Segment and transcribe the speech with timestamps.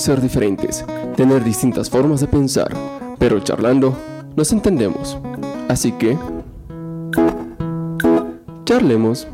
[0.00, 0.82] Ser diferentes,
[1.14, 2.74] tener distintas formas de pensar,
[3.18, 3.94] pero charlando
[4.34, 5.18] nos entendemos.
[5.68, 6.16] Así que...
[8.64, 9.28] Charlemos.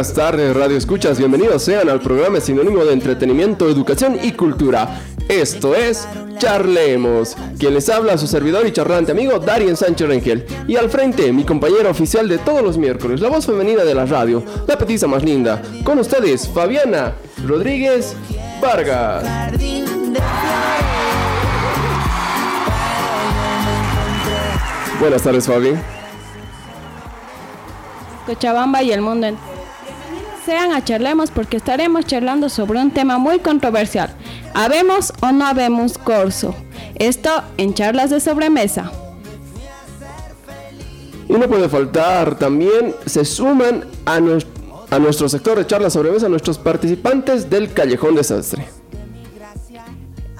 [0.00, 1.18] Buenas tardes, Radio Escuchas.
[1.18, 4.98] Bienvenidos sean al programa sinónimo de entretenimiento, educación y cultura.
[5.28, 7.36] Esto es Charlemos.
[7.58, 10.46] Quien les habla, su servidor y charlante amigo Darien Sánchez Rengel.
[10.66, 14.06] Y al frente, mi compañera oficial de todos los miércoles, la voz femenina de la
[14.06, 15.60] radio, la petiza más linda.
[15.84, 17.12] Con ustedes, Fabiana
[17.46, 18.16] Rodríguez
[18.62, 19.22] Vargas.
[24.98, 25.74] Buenas tardes, Fabi.
[28.24, 29.49] Cochabamba y el mundo entero
[30.50, 34.10] sean a Charlemos porque estaremos charlando sobre un tema muy controversial.
[34.52, 36.56] ¿Habemos o no habemos corso?
[36.96, 38.90] Esto en charlas de sobremesa.
[41.28, 46.58] Y no puede faltar, también se suman a, a nuestro sector de charlas sobremesa nuestros
[46.58, 48.66] participantes del Callejón Desastre.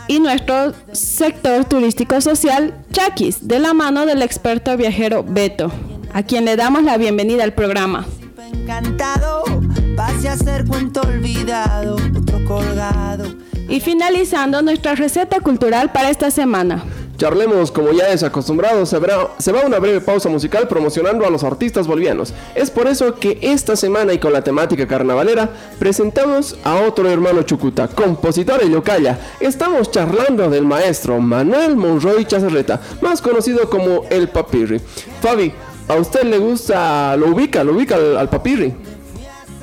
[0.08, 5.70] Y nuestro sector turístico social, Chakis, de la mano del experto viajero Beto,
[6.12, 8.08] a quien le damos la bienvenida al programa.
[8.52, 9.59] Encantado
[9.96, 13.24] pase a ser cuento olvidado, otro colgado.
[13.68, 16.84] Y finalizando nuestra receta cultural para esta semana.
[17.16, 18.98] Charlemos, como ya es acostumbrado, se,
[19.38, 22.32] se, va una breve pausa musical promocionando a los artistas bolivianos.
[22.54, 27.42] Es por eso que esta semana y con la temática carnavalera presentamos a otro hermano
[27.42, 29.18] Chucuta, compositor de Yocaya.
[29.38, 34.80] Estamos charlando del maestro Manuel Monroy Chazarreta, más conocido como El Papirri.
[35.20, 35.52] Fabi,
[35.88, 38.74] ¿a usted le gusta, lo ubica, lo ubica al, al Papirri?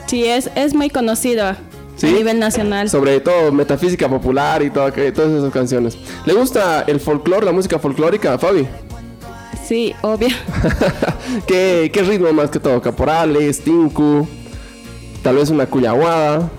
[0.08, 1.58] Sí, es, es muy conocido a
[2.02, 2.90] nivel nacional.
[2.90, 5.98] Sobre todo metafísica popular y todo, todas esas canciones.
[6.26, 8.68] ¿Le gusta el folclore, la música folclórica, Fabi?
[9.66, 10.30] Sí, obvio.
[11.48, 12.82] ¿Qué, ¿Qué, ritmo más que todo?
[12.82, 14.26] ¿Caporales, tinku?
[15.22, 16.50] Tal vez una cuyaguada.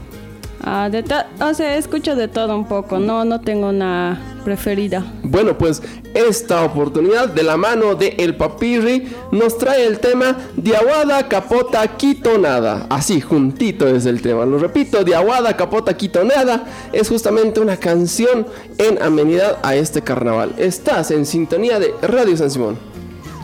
[0.63, 1.03] Ah, de
[1.41, 5.05] o sea, escucho de todo un poco, no, no tengo una preferida.
[5.23, 5.83] Bueno, pues
[6.15, 12.87] esta oportunidad de la mano de El Papirri nos trae el tema Diaguada Capota Quitonada.
[12.89, 14.47] Así, juntito es el tema.
[14.47, 16.65] Lo repito, Diaguada Capota Quitonada
[16.95, 18.47] es justamente una canción
[18.79, 20.55] en amenidad a este carnaval.
[20.57, 22.79] Estás en sintonía de Radio San Simón.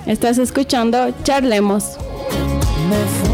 [0.07, 1.99] Estás escuchando Charlemos.
[3.27, 3.34] soy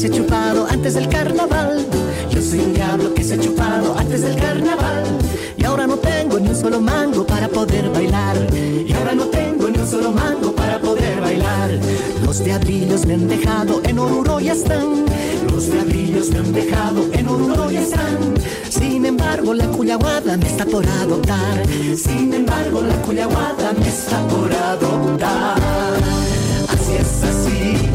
[0.00, 1.86] se ha chupado antes del carnaval.
[2.30, 5.04] Yo soy un diablo que se ha chupado antes del carnaval.
[5.58, 8.34] Y ahora no tengo ni un solo mango para poder bailar.
[8.54, 11.72] Y ahora no tengo ni un solo mango para poder bailar.
[12.24, 15.04] Los diablillos me han dejado en Oruro y están.
[15.52, 18.16] Los diablillos me han dejado en Oruro y están.
[18.70, 21.62] Sin embargo, la cuyaguada me está por adoptar.
[21.94, 25.60] Sin embargo, la cuyaguada me está por adoptar.
[26.90, 27.90] Así es así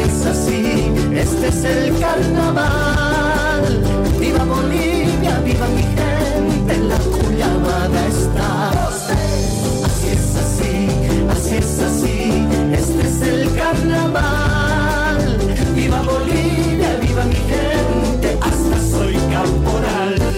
[0.00, 3.82] es así, este es el carnaval.
[4.18, 8.70] Viva Bolivia, viva mi gente, la Cuyamada está.
[9.86, 10.88] Así es así,
[11.30, 15.38] así es así, este es el carnaval.
[15.74, 20.30] Viva Bolivia, viva mi gente, hasta soy caporal.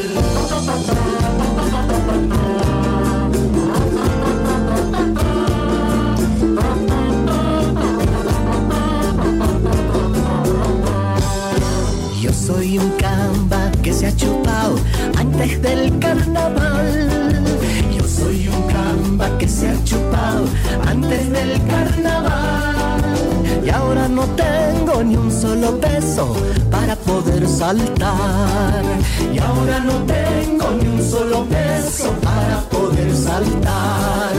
[15.42, 17.42] Antes del carnaval.
[17.96, 20.44] Yo soy un camba que se ha chupado
[20.86, 23.02] antes del carnaval.
[23.64, 26.36] Y ahora no tengo ni un solo peso
[26.70, 28.84] para poder saltar.
[29.34, 34.32] Y ahora no tengo ni un solo peso para poder saltar.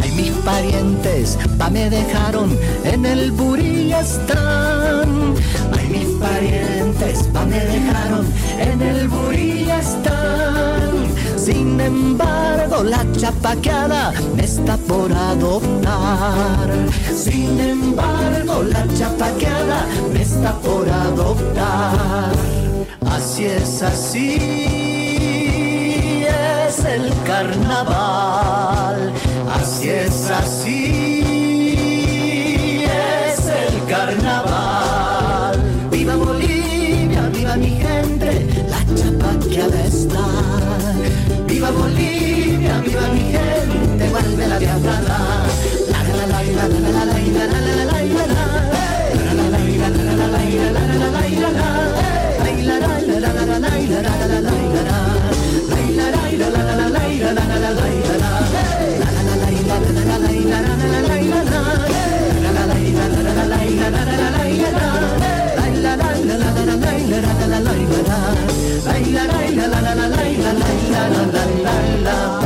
[0.00, 5.34] Ay, mis parientes pa' me dejaron en el burí están
[6.22, 8.26] parientes pa' me dejaron
[8.58, 10.90] en el burí están.
[11.36, 16.68] Sin embargo, la chapaqueada me está por adoptar.
[17.14, 22.32] Sin embargo, la chapaqueada me está por adoptar.
[23.10, 24.36] Así es, así
[26.68, 29.12] es el carnaval.
[29.60, 30.84] Así es, así
[32.84, 34.51] es el carnaval.
[42.92, 45.46] Viva mi gente, vuelve la diablada.
[45.90, 48.02] La la la la la la la la la la la la la la
[72.04, 72.41] Estamos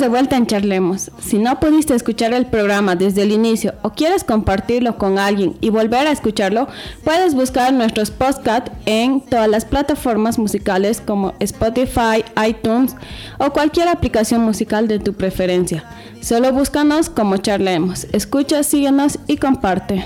[0.00, 1.10] de vuelta en Charlemos.
[1.20, 5.70] Si no pudiste escuchar el programa desde el inicio o quieres compartirlo con alguien y
[5.70, 6.66] volver a escucharlo,
[7.04, 12.96] puedes buscar nuestros podcasts en todas las plataformas musicales como Spotify, iTunes
[13.38, 15.84] o cualquier aplicación musical de tu preferencia.
[16.20, 18.06] Solo búscanos como Charlemos.
[18.12, 20.04] Escucha, síguenos y comparte.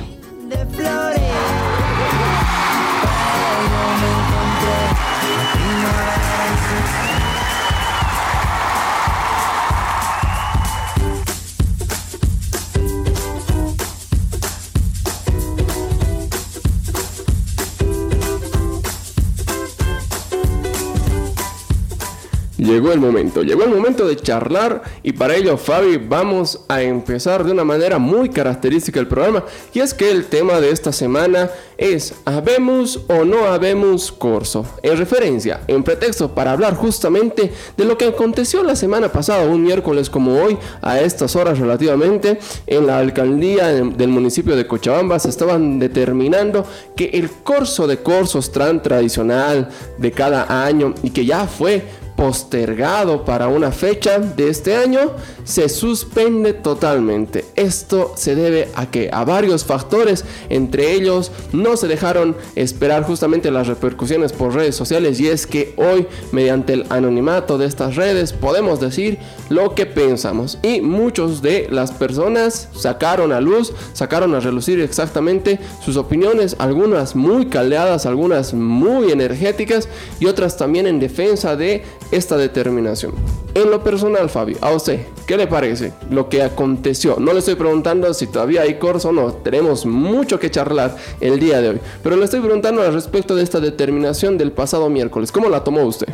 [22.74, 27.44] Llegó el momento, llegó el momento de charlar y para ello Fabi vamos a empezar
[27.44, 31.50] de una manera muy característica el programa y es que el tema de esta semana
[31.78, 34.66] es ¿habemos o no habemos corso?
[34.82, 39.62] En referencia, en pretexto para hablar justamente de lo que aconteció la semana pasada, un
[39.62, 45.28] miércoles como hoy, a estas horas relativamente, en la alcaldía del municipio de Cochabamba se
[45.28, 46.66] estaban determinando
[46.96, 53.24] que el corso de corsos tan tradicional de cada año y que ya fue postergado
[53.24, 55.12] para una fecha de este año
[55.44, 57.44] se suspende totalmente.
[57.56, 63.50] Esto se debe a que a varios factores, entre ellos no se dejaron esperar justamente
[63.50, 68.32] las repercusiones por redes sociales y es que hoy mediante el anonimato de estas redes
[68.32, 69.18] podemos decir
[69.48, 75.58] lo que pensamos y muchos de las personas sacaron a luz, sacaron a relucir exactamente
[75.84, 79.88] sus opiniones, algunas muy caldeadas, algunas muy energéticas
[80.20, 81.84] y otras también en defensa de
[82.16, 83.12] esta determinación.
[83.54, 87.16] En lo personal, Fabio, a usted, ¿qué le parece lo que aconteció?
[87.18, 91.38] No le estoy preguntando si todavía hay corso o no, tenemos mucho que charlar el
[91.38, 95.32] día de hoy, pero le estoy preguntando al respecto de esta determinación del pasado miércoles.
[95.32, 96.08] ¿Cómo la tomó usted?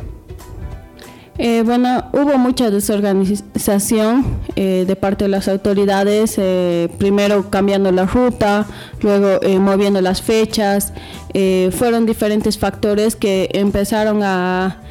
[1.43, 4.27] Eh, bueno, hubo mucha desorganización
[4.57, 8.67] eh, de parte de las autoridades, eh, primero cambiando la ruta,
[9.01, 10.93] luego moviendo las fechas,
[11.73, 14.83] fueron diferentes factores que empezaron a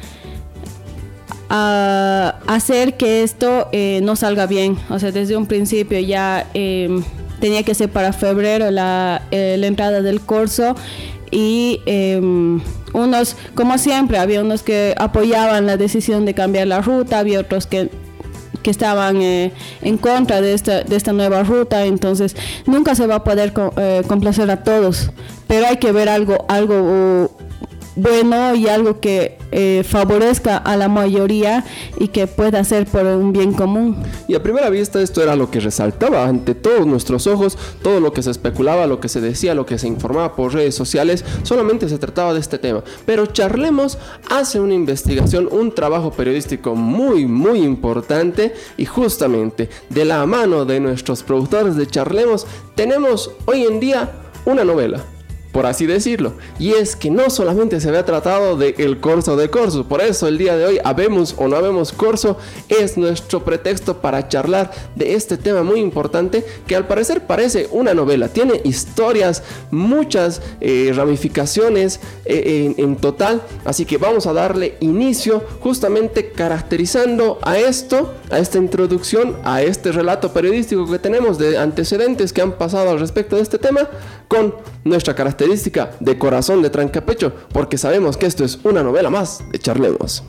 [1.50, 4.78] a hacer que esto eh, no salga bien.
[4.88, 7.02] O sea, desde un principio ya em,
[7.40, 10.76] tenía que ser para febrero la, eh, entrada del curso
[11.32, 12.60] y em,
[12.94, 17.66] unos, como siempre, había unos que apoyaban la decisión de cambiar la ruta, había otros
[17.66, 17.90] que
[18.62, 23.14] que estaban eh, en contra de esta, de esta nueva ruta, entonces nunca se va
[23.14, 23.54] a poder
[24.06, 25.12] complacer a todos,
[25.46, 27.30] pero hay que ver algo, algo
[28.00, 31.64] bueno y algo que eh, favorezca a la mayoría
[31.98, 33.96] y que pueda ser por un bien común.
[34.28, 38.12] Y a primera vista esto era lo que resaltaba ante todos nuestros ojos, todo lo
[38.12, 41.88] que se especulaba, lo que se decía, lo que se informaba por redes sociales, solamente
[41.88, 42.84] se trataba de este tema.
[43.06, 50.24] Pero Charlemos hace una investigación, un trabajo periodístico muy, muy importante y justamente de la
[50.26, 54.10] mano de nuestros productores de Charlemos tenemos hoy en día
[54.44, 55.04] una novela
[55.52, 56.34] por así decirlo.
[56.58, 60.38] Y es que no solamente se había tratado de corso de corso, por eso el
[60.38, 62.36] día de hoy, habemos o no habemos corso,
[62.68, 67.94] es nuestro pretexto para charlar de este tema muy importante que al parecer parece una
[67.94, 68.28] novela.
[68.28, 75.42] Tiene historias, muchas eh, ramificaciones eh, en, en total, así que vamos a darle inicio
[75.60, 82.32] justamente caracterizando a esto, a esta introducción, a este relato periodístico que tenemos de antecedentes
[82.32, 83.88] que han pasado al respecto de este tema
[84.28, 84.54] con
[84.84, 85.39] nuestra característica
[86.00, 90.22] de corazón de trancapecho, porque sabemos que esto es una novela más de Charlemos.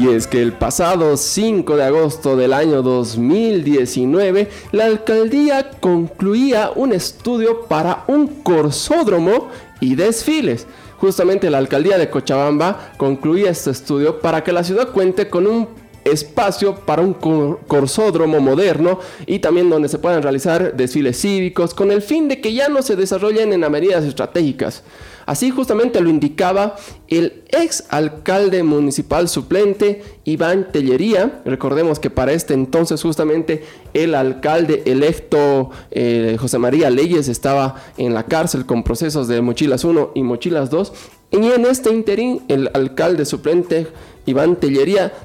[0.00, 6.94] Y es que el pasado 5 de agosto del año 2019, la alcaldía concluía un
[6.94, 10.66] estudio para un corsódromo y desfiles.
[10.96, 15.68] Justamente la alcaldía de Cochabamba concluía este estudio para que la ciudad cuente con un
[16.02, 22.00] espacio para un corsódromo moderno y también donde se puedan realizar desfiles cívicos con el
[22.00, 24.82] fin de que ya no se desarrollen en avenidas estratégicas.
[25.26, 26.76] Así justamente lo indicaba
[27.08, 31.42] el ex alcalde municipal suplente Iván Tellería.
[31.44, 38.14] Recordemos que para este entonces justamente el alcalde electo eh, José María Leyes estaba en
[38.14, 40.92] la cárcel con procesos de mochilas 1 y mochilas 2.
[41.32, 43.86] Y en este interín el alcalde suplente
[44.30, 44.58] Iván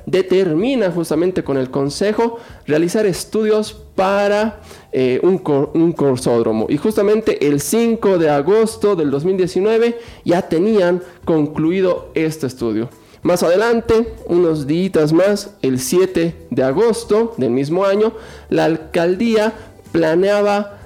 [0.06, 5.42] determina justamente con el Consejo realizar estudios para eh, un,
[5.74, 6.68] un corsódromo.
[6.70, 12.90] Y justamente el 5 de agosto del 2019 ya tenían concluido este estudio.
[13.26, 18.14] Más adelante, unos días más, el 7 de agosto del mismo año,
[18.50, 19.54] la alcaldía
[19.92, 20.78] planeaba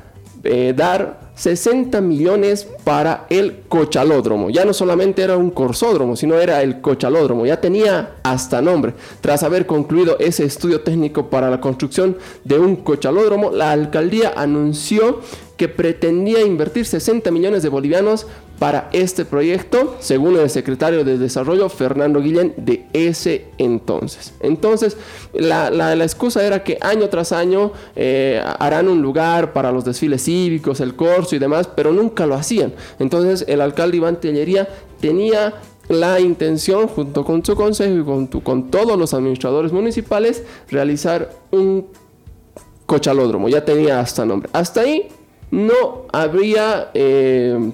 [0.45, 4.49] eh, dar 60 millones para el cochalódromo.
[4.49, 7.45] Ya no solamente era un corsódromo, sino era el cochalódromo.
[7.45, 8.93] Ya tenía hasta nombre.
[9.21, 15.21] Tras haber concluido ese estudio técnico para la construcción de un cochalódromo, la alcaldía anunció
[15.59, 18.25] que pretendía invertir 60 millones de bolivianos
[18.59, 24.33] para este proyecto, según el secretario de Desarrollo Fernando Guillén de ese entonces.
[24.39, 24.95] Entonces,
[25.33, 30.23] la, la, excusa era que año tras año eh, harán un lugar para los desfiles
[30.23, 32.73] cívicos, el corso y demás, pero nunca lo hacían.
[32.97, 34.65] Entonces, el alcalde Iván Tellería
[35.01, 35.55] tenía
[35.89, 41.87] la intención, junto con su consejo y con, con todos los administradores municipales, realizar un
[42.85, 43.49] cochalódromo.
[43.49, 44.49] Ya tenía hasta nombre.
[44.53, 45.09] Hasta ahí
[45.51, 47.71] no habría eh,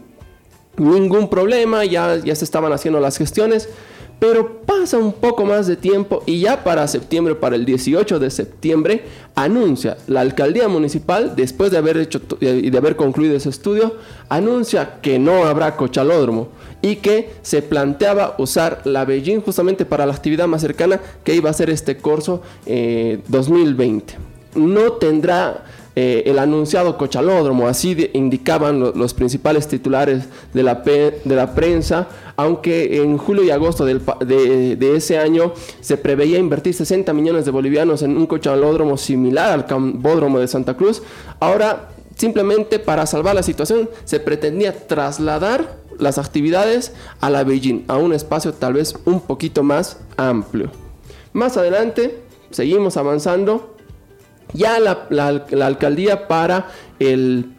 [0.78, 3.70] ningún problema, ya, ya se estaban haciendo las gestiones.
[4.18, 8.30] Pero pasa un poco más de tiempo y ya para septiembre, para el 18 de
[8.32, 9.04] septiembre,
[9.36, 13.96] anuncia la alcaldía municipal, después de haber hecho y de haber concluido ese estudio,
[14.30, 16.48] anuncia que no habrá cochalódromo
[16.82, 21.50] y que se planteaba usar la Beijing justamente para la actividad más cercana que iba
[21.50, 24.14] a ser este curso 2020.
[24.14, 24.18] Eh,
[24.56, 25.66] no tendrá
[25.98, 33.02] eh, el anunciado cochalódromo, así indicaban los principales titulares de la, de la prensa, aunque
[33.02, 38.18] en julio y agosto de, ese año se preveía invertir 60 millones de bolivianos en
[38.18, 41.02] un cochalódromo similar al Cambódromo de Santa Cruz,
[41.40, 47.96] ahora simplemente para salvar la situación se pretendía trasladar las actividades a la Beijing, a
[47.96, 50.72] un espacio tal vez un poquito más amplio.
[51.32, 52.22] Más adelante,
[52.52, 53.75] seguimos avanzando
[54.56, 56.68] ya la, alcaldía para
[57.00, 57.52] el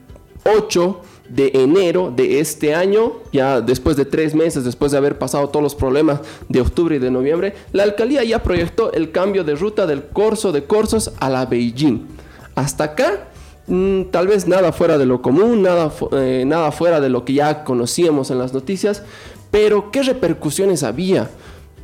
[0.44, 5.48] 8 de enero de este año, ya después de tres meses, después de haber pasado
[5.48, 9.56] todos los problemas de octubre y de noviembre, la alcaldía ya proyectó el cambio de
[9.56, 12.06] ruta del Corso de Corsos a la Beijing.
[12.54, 13.28] Hasta acá,
[13.66, 17.34] mm, tal vez nada fuera de lo común, nada, eh, nada fuera de lo que
[17.34, 19.02] ya conocíamos en las noticias,
[19.50, 21.28] pero ¿qué repercusiones había?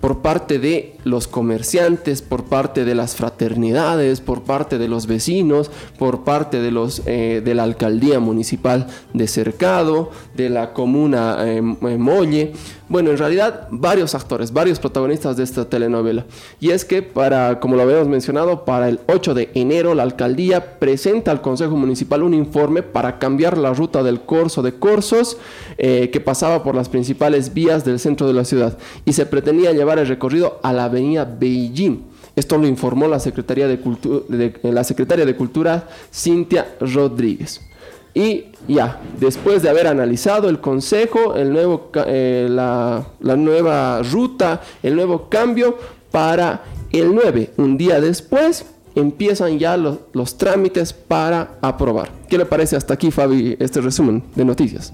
[0.02, 5.70] Por parte de los comerciantes, por parte de las fraternidades, por parte de los vecinos,
[5.96, 11.62] por parte de, los, eh, de la alcaldía municipal de Cercado, de la comuna eh,
[11.62, 12.52] Molle.
[12.92, 16.26] Bueno, en realidad varios actores, varios protagonistas de esta telenovela.
[16.60, 20.78] Y es que para, como lo habíamos mencionado, para el 8 de enero la alcaldía
[20.78, 25.38] presenta al Consejo Municipal un informe para cambiar la ruta del Corso de Corsos
[25.78, 29.72] eh, que pasaba por las principales vías del centro de la ciudad y se pretendía
[29.72, 32.02] llevar el recorrido a la avenida Beijing.
[32.36, 37.71] Esto lo informó la Secretaría de, la Secretaria de Cultura Cintia Rodríguez.
[38.14, 44.96] Y ya, después de haber analizado el consejo, el nuevo, eh, la, nueva ruta, el
[44.96, 45.78] nuevo cambio
[46.10, 52.10] para El 9, un día después, empiezan ya los trámites para aprobar.
[52.28, 54.92] ¿Qué le parece hasta aquí, Fabi, este resumen de noticias?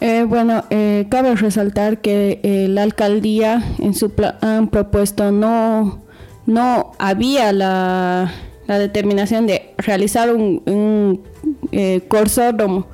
[0.00, 6.00] Eh, bueno, eh, cabe resaltar que eh, la alcaldía en su plan propuesto no,
[6.46, 8.32] no había la,
[8.78, 12.86] determinación de realizar un, un corsódromo,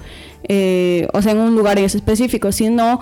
[0.43, 3.01] o sea, en un lugar específico, sino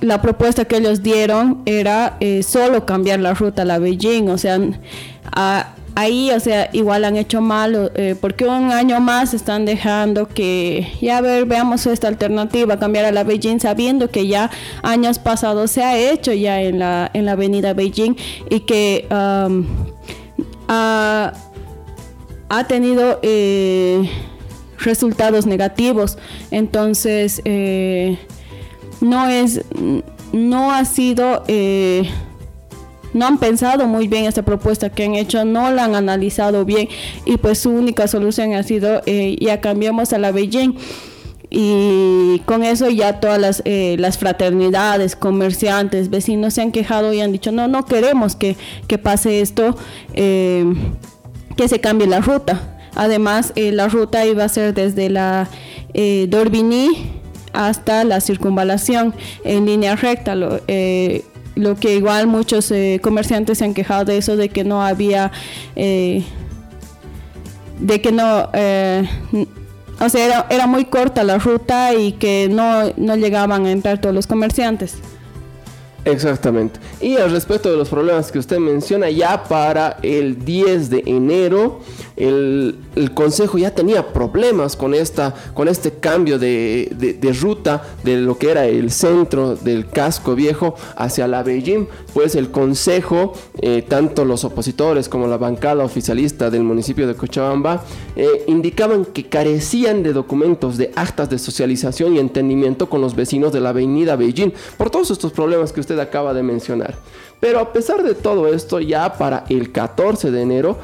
[0.00, 4.58] la propuesta que ellos dieron era solo cambiar la ruta a la Beijing, o sea,
[5.94, 10.88] ahí, o sea, igual han hecho mal, eh, porque un año más están dejando que,
[11.00, 14.50] ya a ver, veamos esta alternativa, cambiar a la Beijing, sabiendo que ya
[14.82, 18.16] años pasados se ha hecho ya en la, en la avenida Beijing
[18.50, 19.06] y que
[20.68, 21.32] ha,
[22.68, 24.08] tenido eh,
[24.78, 26.18] resultados negativos.
[26.50, 28.18] Entonces, eh,
[29.00, 29.62] no es,
[30.32, 31.42] no ha sido
[33.14, 36.88] no han pensado muy bien esta propuesta que han hecho, no la han analizado bien
[37.24, 40.76] y pues su única solución ha sido eh, ya cambiamos a la Beijing
[41.56, 47.20] y con eso ya todas las, eh, las, fraternidades, comerciantes, vecinos se han quejado y
[47.20, 48.56] han dicho, no, no queremos que,
[49.02, 49.76] pase esto,
[50.14, 50.64] eh,
[51.56, 52.76] que se cambie la ruta.
[52.96, 55.48] Además, la ruta iba a ser desde la
[56.28, 57.20] Dorbini
[57.52, 60.34] hasta la circunvalación en línea recta.
[60.34, 60.60] Lo,
[61.56, 65.30] lo que igual muchos eh, comerciantes se han quejado de eso, de que no había,
[65.76, 66.24] eh,
[67.78, 69.06] de que no, eh,
[70.00, 74.00] o sea, era, era, muy corta la ruta y que no, no llegaban a entrar
[74.00, 74.96] todos los comerciantes.
[76.04, 76.80] Exactamente.
[77.00, 81.80] Y al respecto de los problemas que usted menciona, ya para el 10 de enero,
[82.16, 82.78] el,
[83.14, 88.66] Consejo ya tenía problemas con, esta, con este cambio de, ruta de lo que era
[88.66, 95.08] el centro del casco viejo hacia la Beijing, pues el Consejo, eh, tanto los opositores
[95.08, 97.84] como la bancada oficialista del municipio de Cochabamba,
[98.16, 103.52] eh, indicaban que carecían de documentos de actas de socialización y entendimiento con los vecinos
[103.52, 106.94] de la avenida Beijing, por todos estos problemas que usted acaba de mencionar.
[107.40, 110.78] Pero a pesar de todo esto, ya para el 14 de enero,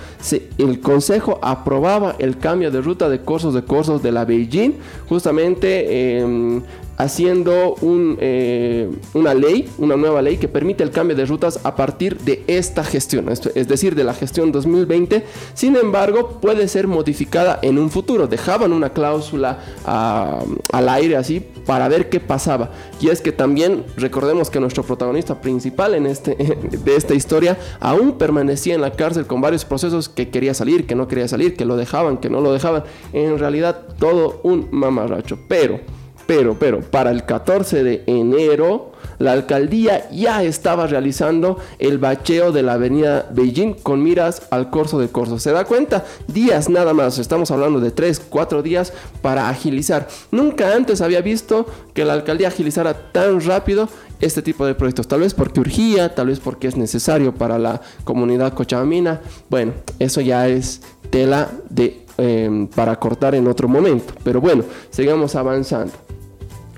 [0.59, 4.75] el Consejo aprobaba el cambio de ruta de cursos de cursos de la Beijing,
[5.09, 6.63] justamente em,
[7.01, 7.77] haciendo
[8.21, 12.45] eh, una ley, una nueva ley que permite el cambio de rutas a partir de
[12.47, 15.25] esta gestión, es decir, de la gestión 2020.
[15.55, 18.27] Sin embargo, puede ser modificada en un futuro.
[18.27, 22.71] Dejaban una cláusula al aire así para ver qué pasaba.
[23.01, 26.37] Y es que también recordemos que nuestro protagonista principal en este,
[26.85, 30.95] de esta historia aún permanecía en la cárcel con varios procesos que quería salir, que
[30.95, 32.85] no quería salir, que lo dejaban, que no lo dejaban.
[33.15, 35.39] En realidad todo un mamarracho.
[35.49, 35.81] Pero
[36.31, 42.62] pero, pero, para el 14 de enero, la alcaldía ya estaba realizando el bacheo de
[42.62, 45.40] la avenida Beijing con miras al corso de corso.
[45.40, 46.05] ¿Se da cuenta?
[46.29, 50.07] Días nada más, estamos hablando de 3, 4 días para agilizar.
[50.31, 53.88] Nunca antes había visto que la alcaldía agilizara tan rápido
[54.21, 55.09] este tipo de proyectos.
[55.09, 59.21] Tal vez porque urgía, tal vez porque es necesario para la comunidad cochabamina.
[59.49, 64.14] Bueno, eso ya es tela de, em, para cortar en otro momento.
[64.23, 65.93] Pero bueno, sigamos avanzando.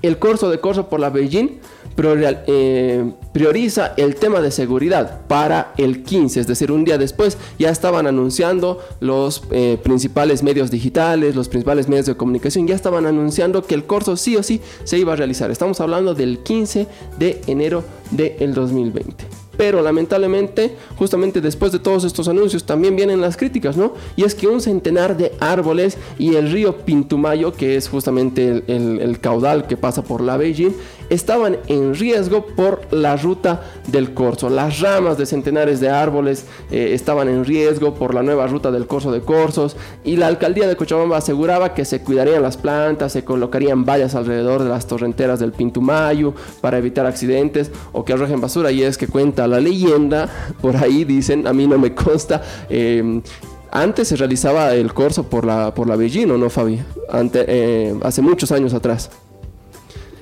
[0.03, 1.61] El curso de curso por la Beijing
[1.95, 7.69] eh, prioriza el tema de seguridad para el 15, es decir, un día después ya
[7.69, 13.63] estaban anunciando los eh, principales medios digitales, los principales medios de comunicación, ya estaban anunciando
[13.63, 15.49] que el curso sí o sí se iba a realizar.
[15.51, 16.85] Estamos hablando del 15
[17.17, 19.42] de enero del 2020.
[19.57, 23.93] Pero lamentablemente, justamente después de todos estos anuncios, también vienen las críticas, ¿no?
[24.15, 29.19] Y es que un centenar de árboles y el río Pintumayo, que es justamente el,
[29.19, 30.73] caudal que pasa por la Beijing,
[31.13, 34.49] estaban en riesgo por la ruta del corso.
[34.49, 38.87] Las ramas de centenares de árboles eh, estaban en riesgo por la nueva ruta del
[38.87, 43.23] corso de corsos y la alcaldía de Cochabamba aseguraba que se cuidarían las plantas, se
[43.23, 48.71] colocarían vallas alrededor de las torrenteras del Pintumayo para evitar accidentes o que arrojen basura
[48.71, 50.29] y es que cuenta la leyenda,
[50.61, 53.21] por ahí dicen, a mí no me consta, em,
[53.71, 56.79] antes se realizaba el corso por la, por la Beijing, no, Fabi?
[57.33, 59.09] Eh, hace muchos años atrás.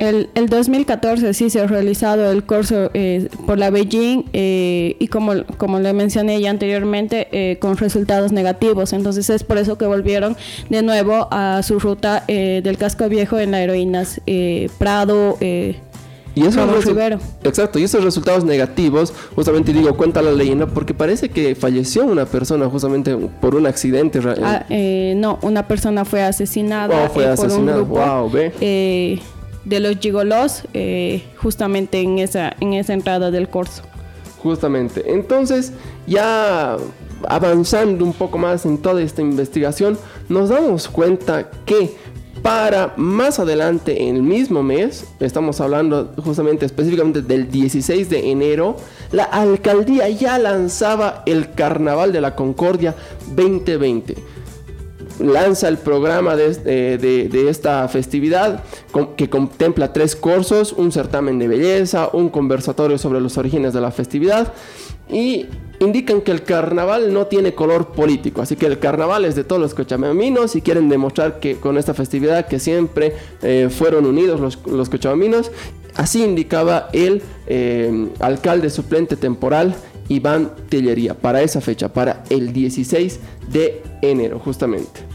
[0.01, 5.07] El, el, 2014 sí se ha realizado el curso eh, por la Beijing eh, y
[5.07, 8.93] como, como le mencioné ya anteriormente, con resultados negativos.
[8.93, 10.35] Entonces es por eso que volvieron
[10.69, 14.19] de nuevo a su ruta del casco viejo en la heroínas
[14.77, 15.37] Prado,
[16.33, 16.87] y esos
[17.43, 22.25] Exacto, y esos resultados negativos, justamente digo, cuenta la leyenda, porque parece que falleció una
[22.25, 24.21] persona justamente por un accidente.
[24.41, 29.19] Ah, eh, no, una persona fue asesinada fue eh, por un grupo eh,
[29.65, 30.63] de los gigolos
[31.37, 33.83] justamente en esa, en esa entrada del corso.
[34.41, 35.03] Justamente.
[35.05, 35.71] Entonces,
[36.07, 36.77] ya
[37.27, 39.97] avanzando un poco más en toda esta investigación,
[40.29, 41.95] nos damos cuenta que
[42.41, 48.77] para más adelante en el mismo mes, estamos hablando justamente específicamente del 16 de enero,
[49.11, 52.95] la alcaldía ya lanzaba el Carnaval de la Concordia
[53.35, 54.15] 2020
[55.21, 58.63] lanza el programa de, eh, esta festividad
[59.15, 63.91] que contempla tres cursos, un certamen de belleza, un conversatorio sobre los orígenes de la
[63.91, 64.53] festividad
[65.09, 65.47] y
[65.79, 69.61] indican que el carnaval no tiene color político, así que el carnaval es de todos
[69.61, 74.59] los cochabaminos y quieren demostrar que con esta festividad que siempre eh, fueron unidos los,
[74.67, 74.89] los.
[75.95, 79.75] Así indicaba el eh, alcalde suplente temporal
[80.07, 83.19] Iván Tellería para esa fecha, para el 16
[83.51, 85.10] de enero justamente.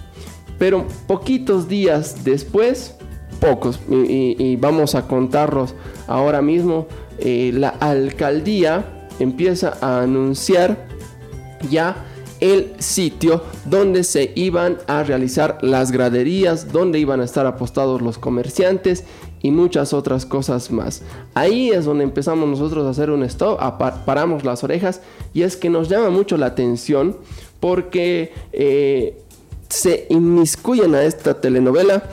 [0.59, 2.95] Pero poquitos días después,
[3.41, 5.75] pocos, y, vamos a contarlos
[6.07, 6.87] ahora mismo,
[7.19, 10.87] eh, la alcaldía empieza a anunciar
[11.71, 12.05] ya
[12.41, 18.19] el sitio donde se iban a realizar las graderías, donde iban a estar apostados los
[18.19, 19.05] comerciantes
[19.43, 21.03] y muchas otras cosas más.
[21.35, 23.59] Ahí es donde empezamos nosotros a hacer un stop,
[24.05, 25.01] paramos las orejas.
[25.33, 27.17] Y es que nos llama mucho la atención
[27.61, 29.23] porque eh,
[29.69, 32.09] se inmiscuyen a esta telenovela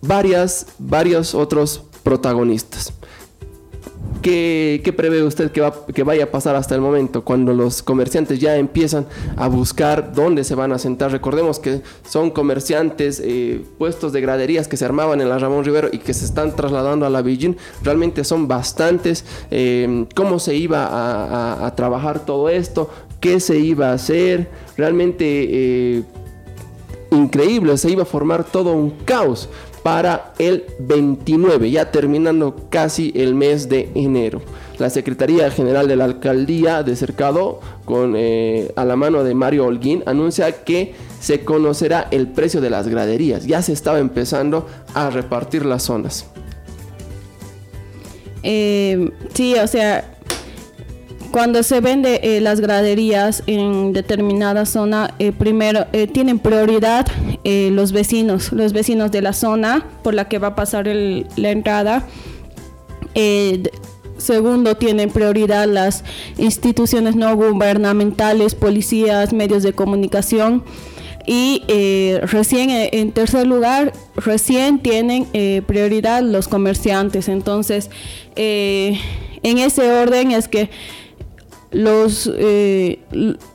[0.00, 2.92] varias, varios otros protagonistas.
[4.22, 8.56] ¿Qué, prevé usted que, que, vaya a pasar hasta el momento cuando los comerciantes ya
[8.56, 9.06] empiezan
[9.36, 11.12] a buscar dónde se van a sentar?
[11.12, 15.88] Recordemos que son comerciantes, eh, puestos de graderías que se armaban en la Ramón Rivero
[15.92, 17.54] y que se están trasladando a la Beijing.
[17.82, 19.24] Realmente son bastantes.
[19.50, 22.90] Eh, ¿Cómo se iba a, trabajar todo esto?
[23.20, 24.48] ¿Qué se iba a hacer?
[24.76, 25.24] Realmente...
[25.50, 26.02] Eh,
[27.10, 29.48] increíble, se iba a formar todo un caos
[29.82, 34.42] para el 29, ya terminando casi el mes de enero.
[34.78, 39.66] La Secretaría General de la Alcaldía de Cercado, con, eh, a la mano de Mario
[39.66, 43.46] Holguín, anuncia que se conocerá el precio de las graderías.
[43.46, 46.26] Ya se estaba empezando a repartir las zonas.
[48.42, 50.17] Eh, sí, o sea,
[51.30, 57.06] cuando se vende eh, las graderías en determinada zona, eh, primero eh, tienen prioridad
[57.44, 62.06] los vecinos, los vecinos de la zona por la que va a pasar la entrada.
[64.18, 66.04] segundo, tienen prioridad las
[66.36, 70.62] instituciones no gubernamentales, policías, medios de comunicación.
[71.26, 71.62] Y
[72.22, 75.26] recién, en tercer lugar, recién tienen
[75.66, 77.28] prioridad los comerciantes.
[77.28, 77.88] Entonces,
[78.36, 80.68] en ese orden es que
[81.70, 83.00] los, eh,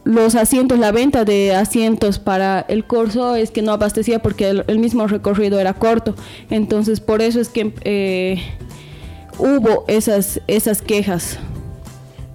[0.04, 4.80] los asientos, la venta de asientos para el curso es que no abastecía porque el,
[4.80, 6.16] mismo recorrido era corto.
[6.50, 8.42] Entonces por eso es que eh,
[9.40, 11.40] hubo esas, esas quejas.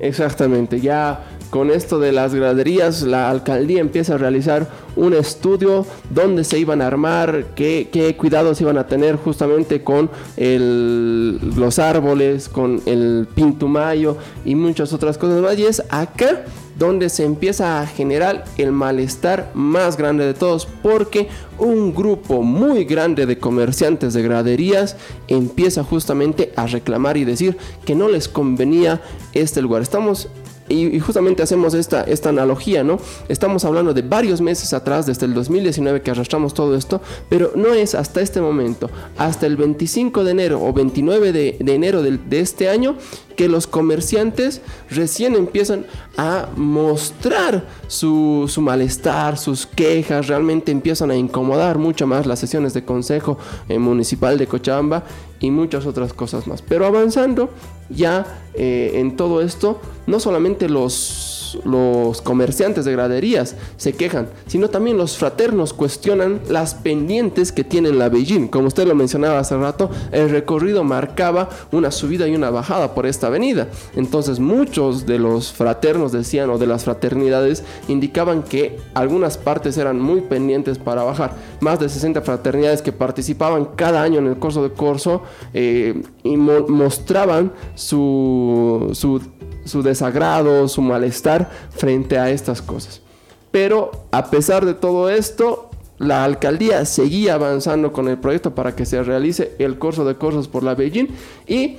[0.01, 6.45] Exactamente, ya con esto de las graderías, la alcaldía empieza a realizar un estudio donde
[6.45, 13.27] se iban a armar, qué, cuidados iban a tener justamente con los árboles, con el
[13.35, 15.59] pintumayo y muchas otras cosas más.
[15.59, 16.45] Y es acá
[16.79, 22.85] donde se empieza a generar el malestar más grande de todos porque un grupo muy
[22.85, 29.01] grande de comerciantes de graderías empieza justamente a reclamar y decir que no les convenía
[29.33, 29.83] este lugar.
[29.83, 30.29] Estamos
[30.69, 32.99] y, justamente hacemos esta, esta analogía, ¿no?
[33.29, 37.75] Estamos hablando de varios meses atrás, desde el 2019 que arrastramos todo esto, pero no
[37.75, 42.69] es hasta este momento, hasta el 25 de enero o 29 de, enero de, este
[42.69, 42.97] año,
[43.39, 51.79] que los comerciantes recién empiezan a mostrar su, malestar, sus quejas, realmente empiezan a incomodar
[51.79, 55.05] mucho más las sesiones de consejo eh, municipal de Cochabamba
[55.39, 56.63] y muchas otras cosas más.
[56.63, 57.51] Pero avanzando
[57.89, 64.69] ya eh, en todo esto, no solamente los los, comerciantes de graderías se quejan, sino
[64.69, 68.49] también los fraternos cuestionan las pendientes que tiene la Beijing.
[68.49, 73.07] Como usted lo mencionaba hace rato, el recorrido marcaba una subida y una bajada por
[73.07, 73.69] esta avenida.
[73.97, 80.01] Entonces muchos de los fraternos decían o de las fraternidades indicaban que algunas partes eran
[80.01, 81.33] muy pendientes para bajar.
[81.61, 85.23] Más de 60 fraternidades que participaban cada año en el curso de curso
[85.55, 89.21] eh, y mostraban su, su
[89.69, 93.03] su desagrado, su malestar frente a estas cosas.
[93.51, 98.87] Pero a pesar de todo esto, la alcaldía seguía avanzando con el proyecto para que
[98.87, 101.09] se realice el curso de cursos por la Beijing
[101.47, 101.79] y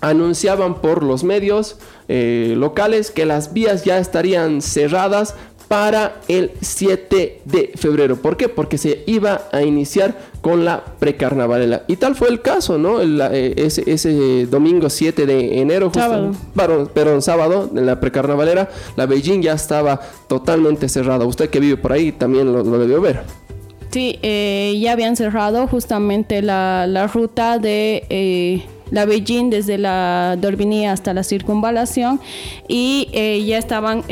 [0.00, 5.34] anunciaban por los medios eh, locales que las vías ya estarían cerradas
[5.74, 8.14] para el 7 de febrero.
[8.14, 8.48] ¿Por qué?
[8.48, 11.82] Porque se iba a iniciar con la precarnavalera.
[11.88, 13.00] Y tal fue el caso, ¿no?
[13.02, 16.30] Eh, ese, domingo 7 de enero, sábado.
[16.94, 21.24] pero en sábado, en la precarnavalera, la Beijing ya estaba totalmente cerrada.
[21.24, 23.22] Usted que vive por ahí también lo, debió ver.
[23.90, 28.06] Sí, eh, ya habían cerrado justamente la, ruta de...
[28.10, 32.20] Eh, la Beijing desde la Dorbiní hasta la circunvalación
[32.68, 33.08] y
[33.46, 34.04] ya estaban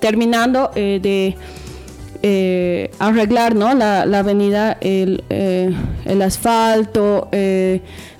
[0.00, 1.36] terminando eh, de
[2.22, 3.74] eh, arreglar ¿no?
[3.74, 7.28] la, avenida, el, eh, el asfalto,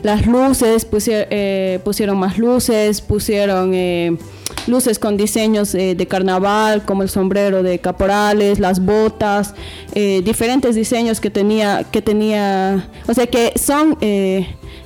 [0.02, 4.18] las luces, pusieron más luces, pusieron
[4.66, 9.54] luces con diseños de carnaval, como el sombrero de caporales, las botas,
[9.94, 13.96] diferentes diseños que tenía, que tenía, o sea que son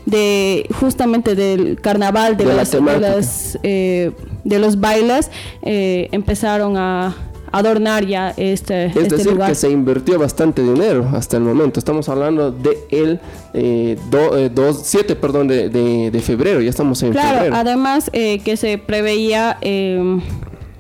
[0.07, 4.13] de justamente del carnaval, de, las, de,
[4.45, 5.31] de los bailes,
[5.63, 7.15] eh, empezaron a
[7.53, 11.79] adornar ya este, es este decir, que se invirtió bastante dinero hasta el momento.
[11.79, 13.21] Estamos hablando de el
[13.55, 13.97] eh,
[14.83, 17.57] 7 eh, perdón, de, de, febrero, ya estamos en claro, febrero.
[17.57, 20.21] además eh, que se preveía em,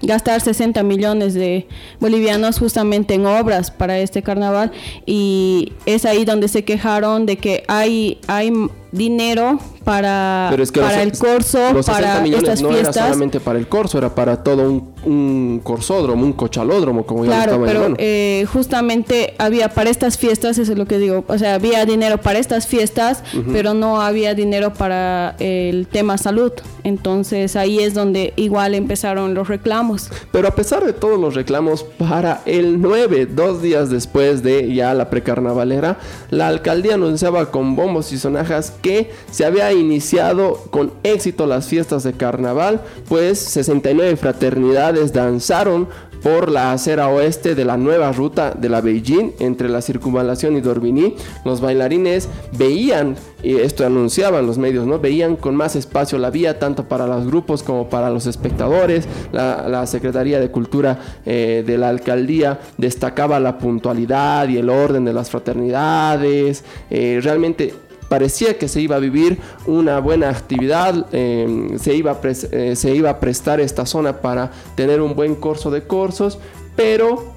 [0.02, 1.66] gastar 60 millones de
[1.98, 4.70] bolivianos justamente en obras para este carnaval
[5.06, 8.52] y es ahí donde se quejaron de que hay, hay
[8.92, 12.96] dinero para, para el corso, para estas no fiestas.
[12.96, 17.44] era solamente para el corso, era para todo un, un corsódromo, un cochalódromo, como ya
[17.44, 21.54] Claro, pero eh, justamente había para estas fiestas, eso es lo que digo, o sea,
[21.54, 23.22] había dinero para estas fiestas,
[23.52, 26.52] pero no había dinero para el tema salud.
[26.82, 30.10] Entonces ahí es donde igual empezaron los reclamos.
[30.32, 34.94] Pero a pesar de todos los reclamos, para el 9, dos días después de ya
[34.94, 35.98] la precarnavalera,
[36.30, 42.02] la alcaldía anunciaba con bombos y sonajas que se había iniciado con éxito las fiestas
[42.02, 45.88] de carnaval, pues 69 fraternidades danzaron
[46.22, 50.60] por la acera oeste de la nueva ruta de la Beijing entre la circunvalación y
[50.60, 51.14] Dormini.
[51.44, 54.98] Los bailarines veían, y esto anunciaban los medios, ¿no?
[54.98, 59.08] Veían con más espacio la vía tanto para los grupos como para los espectadores.
[59.32, 65.12] La, Secretaría de Cultura eh, de la alcaldía destacaba la puntualidad y el orden de
[65.12, 66.64] las fraternidades.
[66.90, 67.72] Eh, realmente
[68.10, 72.92] parecía que se iba a vivir una buena actividad, em, se, iba a eh, se
[72.92, 76.36] iba a prestar esta zona para tener un buen curso de cursos,
[76.74, 77.32] pero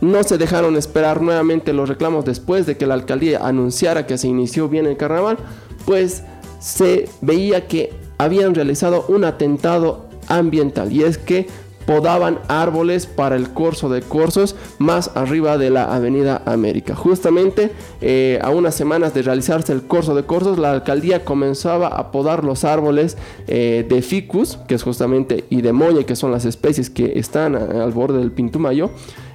[0.00, 4.26] no se dejaron esperar nuevamente los reclamos después de que la alcaldía anunciara que se
[4.26, 5.38] inició bien el carnaval,
[5.86, 6.24] pues
[6.58, 10.92] se veía que habían realizado un atentado ambiental.
[10.92, 11.46] Y es que
[11.88, 16.94] podaban árboles para el curso de cursos más arriba de la Avenida América.
[16.94, 17.72] Justamente
[18.02, 22.44] eh, a unas semanas de realizarse el curso de cursos, la alcaldía comenzaba a podar
[22.44, 26.90] los árboles eh, de ficus, que es justamente, y de molle, que son las especies
[26.90, 28.90] que están al borde del Pintumayo.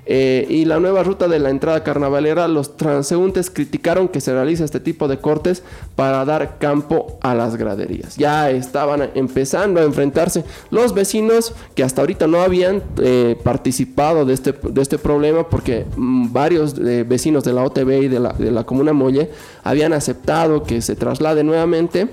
[0.06, 4.64] Eh, y la nueva ruta de la entrada carnavalera, los transeúntes criticaron que se realice
[4.64, 5.64] este tipo de cortes
[5.96, 8.18] para dar campo a las graderías.
[8.18, 14.34] Ya estaban empezando a enfrentarse los vecinos que hasta ahorita no habían eh, participado de
[14.34, 18.34] este, de este problema porque mm, varios eh, vecinos de la OTB y de la,
[18.34, 19.30] de la comuna Molle
[19.64, 22.10] habían aceptado que se traslade nuevamente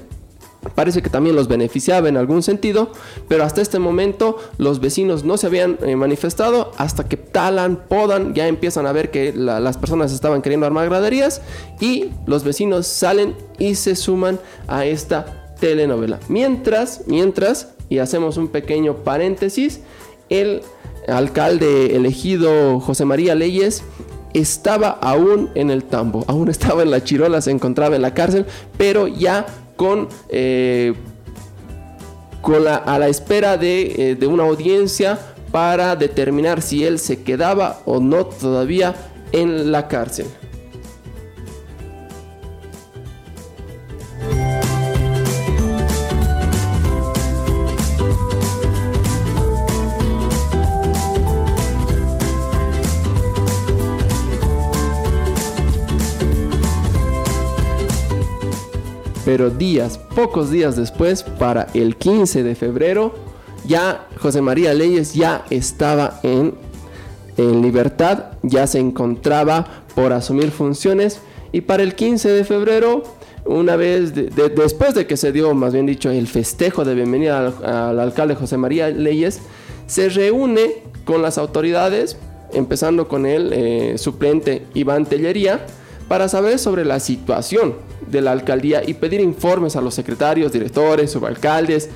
[0.75, 2.93] Parece que también los beneficiaba en algún sentido,
[3.29, 8.35] pero hasta este momento los vecinos no se habían eh, manifestado hasta que talan, podan,
[8.35, 11.41] ya empiezan a ver que las personas estaban queriendo armar graderías
[11.81, 16.21] y los vecinos salen y se suman a esta telenovela.
[16.29, 19.81] Mientras, mientras, y hacemos un pequeño paréntesis,
[20.29, 20.63] el
[21.09, 23.83] alcalde elegido José María Leyes
[24.35, 28.47] estaba aún en el tambo, aún estaba en la chirola, se encontraba en la cárcel,
[28.77, 29.47] pero ya
[29.81, 30.93] con, eh,
[32.85, 35.19] a la espera eh, de una audiencia
[35.51, 38.95] para determinar si él se quedaba o no todavía
[39.33, 40.27] en la cárcel.
[59.31, 63.15] Pero días, pocos días después, para el 15 de febrero,
[63.65, 66.55] ya José María Leyes ya estaba en,
[67.37, 71.21] en libertad, ya se encontraba por asumir funciones
[71.53, 73.05] y para el 15 de febrero
[73.45, 78.01] una vez después de que se dio, más bien dicho, el festejo de bienvenida al,
[78.01, 79.39] alcalde José María Leyes,
[79.87, 82.17] se reúne con las autoridades,
[82.53, 85.67] empezando con el eh, suplente Iván Tellería,
[86.11, 87.77] para saber sobre la situación
[88.09, 91.89] de la alcaldía y pedir informes a los secretarios, directores, subalcaldes,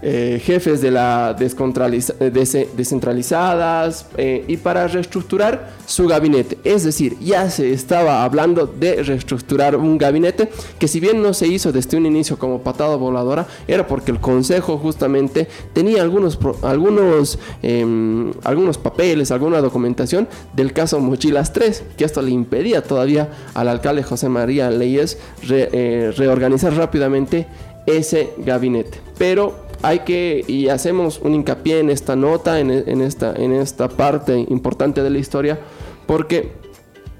[0.00, 6.56] eh, jefes de la eh, descentralizadas eh, y para reestructurar su gabinete.
[6.62, 11.48] Es decir, ya se estaba hablando de reestructurar un gabinete que si bien no se
[11.48, 17.40] hizo desde un inicio como patada voladora, era porque el Consejo justamente tenía algunos, algunos,
[17.62, 23.66] em, algunos papeles, alguna documentación del caso Mochilas 3, que esto le impedía todavía al
[23.66, 27.48] alcalde José María Leyes reorganizar rápidamente
[27.86, 29.00] ese gabinete.
[29.18, 34.46] Pero hay que, y hacemos un hincapié en esta nota, en, esta, en esta parte
[34.48, 35.60] importante de la historia,
[36.06, 36.52] porque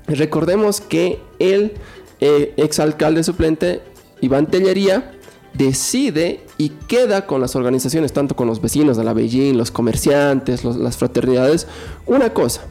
[0.06, 1.74] recordemos que el
[2.20, 3.80] eh, exalcalde suplente,
[4.20, 5.12] Iván Tellería,
[5.54, 10.64] decide y queda con las organizaciones, tanto con los vecinos de la Beijing, los comerciantes,
[10.64, 11.66] las fraternidades,
[12.06, 12.62] una cosa,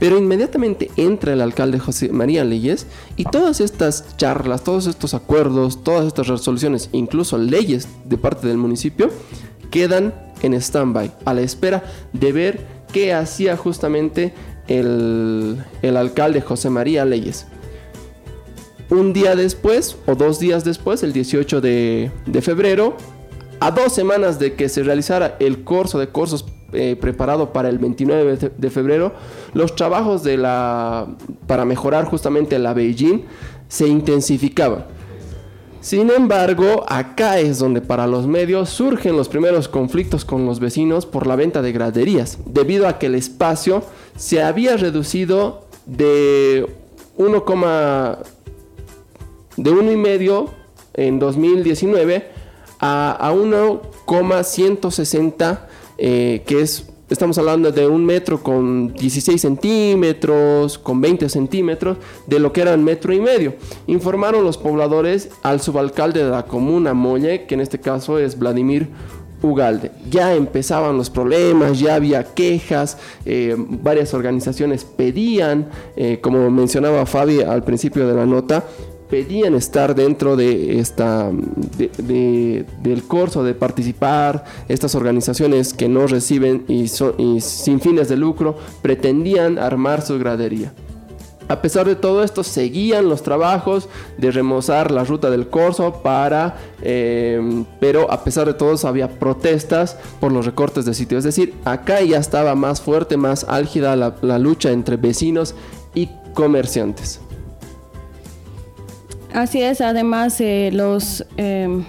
[0.00, 2.86] pero inmediatamente entra el alcalde José María Leyes
[3.16, 8.56] y todas estas charlas, todos estos acuerdos, todas estas resoluciones, incluso leyes de parte del
[8.56, 9.10] municipio,
[9.70, 11.84] quedan en stand-by, a la espera
[12.14, 14.32] de ver qué hacía justamente
[14.68, 17.46] el, alcalde José María Leyes.
[18.88, 22.96] Un día después, o dos días después, el 18 de, de febrero,
[23.60, 27.78] a dos semanas de que se realizara el curso de cursos eh, preparado para el
[27.78, 29.12] 29 de febrero,
[29.54, 31.06] los trabajos de la,
[31.46, 33.24] para mejorar justamente la Beijing
[33.68, 34.84] se intensificaban.
[35.80, 41.06] Sin embargo, acá es donde para los medios surgen los primeros conflictos con los vecinos
[41.06, 43.82] por la venta de graderías, debido a que el espacio
[44.14, 46.68] se había reducido de
[47.16, 47.44] 1,
[49.56, 50.50] de 1,5
[50.92, 52.30] en 2019
[52.78, 55.69] a, a 1,160
[56.02, 62.38] eh, que es, estamos hablando de un metro con 16 centímetros, con 20 centímetros, de
[62.38, 63.54] lo que era un metro y medio.
[63.86, 68.88] Informaron los pobladores al subalcalde de la comuna Molle, que en este caso es Vladimir
[69.42, 69.90] Ugalde.
[70.10, 77.42] Ya empezaban los problemas, ya había quejas, eh, varias organizaciones pedían, eh, como mencionaba Fabi
[77.42, 78.64] al principio de la nota,
[79.10, 81.30] pedían estar dentro de esta
[81.98, 86.84] del curso de participar estas organizaciones que no reciben y,
[87.18, 90.72] y sin fines de lucro pretendían armar su gradería
[91.50, 96.54] a pesar de todo esto, seguían los trabajos de remozar la ruta del corso para,
[96.80, 101.18] eh, pero a pesar de todo había protestas por los recortes de sitio.
[101.18, 105.56] Es decir, acá ya estaba más fuerte, más álgida la lucha entre vecinos
[105.92, 107.20] y comerciantes.
[109.32, 111.24] Así es, además eh, los...
[111.36, 111.84] Em,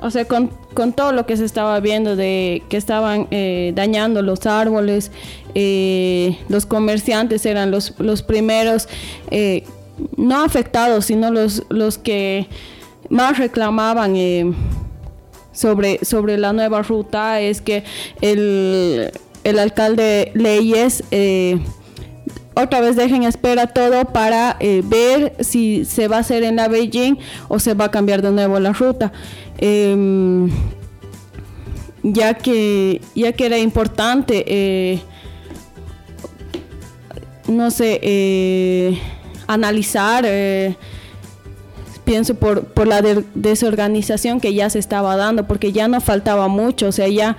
[0.00, 0.50] o sea, con,
[0.94, 5.10] todo lo que se estaba viendo de que estaban eh, dañando los árboles,
[5.56, 8.88] eh, los comerciantes eran los, los primeros,
[10.16, 12.46] no afectados, sino los, los que
[13.08, 14.14] más reclamaban
[15.50, 17.82] sobre, sobre la nueva ruta, es que
[18.20, 19.10] el,
[19.42, 21.02] el alcalde Leyes
[22.62, 26.66] otra vez dejen espera todo para eh, ver si se va a hacer en la
[26.68, 27.16] Beijing
[27.46, 29.12] o se va a cambiar de nuevo la ruta.
[29.58, 30.50] Em,
[32.02, 35.00] ya que ya que era importante eh,
[37.48, 38.98] no sé eh,
[39.46, 40.24] analizar
[42.04, 43.02] pienso por, por la
[43.34, 47.36] desorganización que ya se estaba dando porque ya no faltaba mucho o sea ya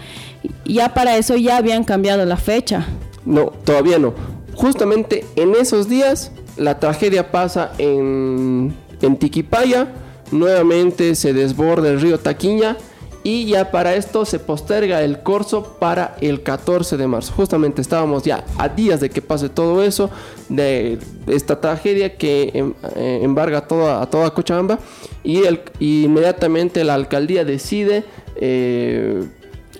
[0.66, 2.86] ya para eso ya habían cambiado la fecha
[3.26, 4.14] no todavía no
[4.60, 9.88] Justamente en esos días la tragedia pasa en, en Tiquipaya,
[10.34, 12.76] nuevamente se desborda el río Taquiña
[13.24, 17.32] y ya para esto se posterga el corso para el 14 de marzo.
[17.38, 20.10] Justamente estábamos ya a días de que pase todo eso,
[20.50, 24.78] de esta tragedia que em, eh, embarga toda, a toda Cochabamba
[25.24, 25.40] y,
[25.80, 28.04] inmediatamente la alcaldía decide...
[28.36, 29.24] Eh,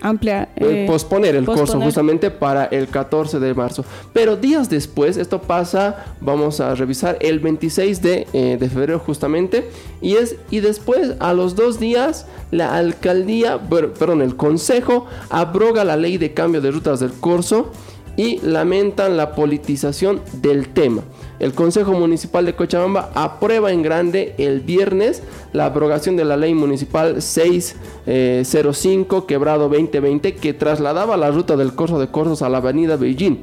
[0.00, 3.84] amplia eh, posponer el curso justamente para el 14 de marzo.
[4.12, 9.68] Pero días después, esto pasa, vamos a revisar el 26 de, eh, de, febrero justamente,
[10.00, 15.96] y es y después a los dos días la alcaldía, perdón, el consejo abroga la
[15.96, 17.70] ley de cambio de rutas del curso
[18.16, 21.02] y lamentan la politización del tema.
[21.40, 25.22] El Consejo Municipal de Cochabamba aprueba en grande el viernes
[25.52, 31.74] la abrogación de la ley municipal 605 eh, quebrado 2020 que trasladaba la ruta del
[31.74, 33.38] Corso de Corsos a la avenida Beijing.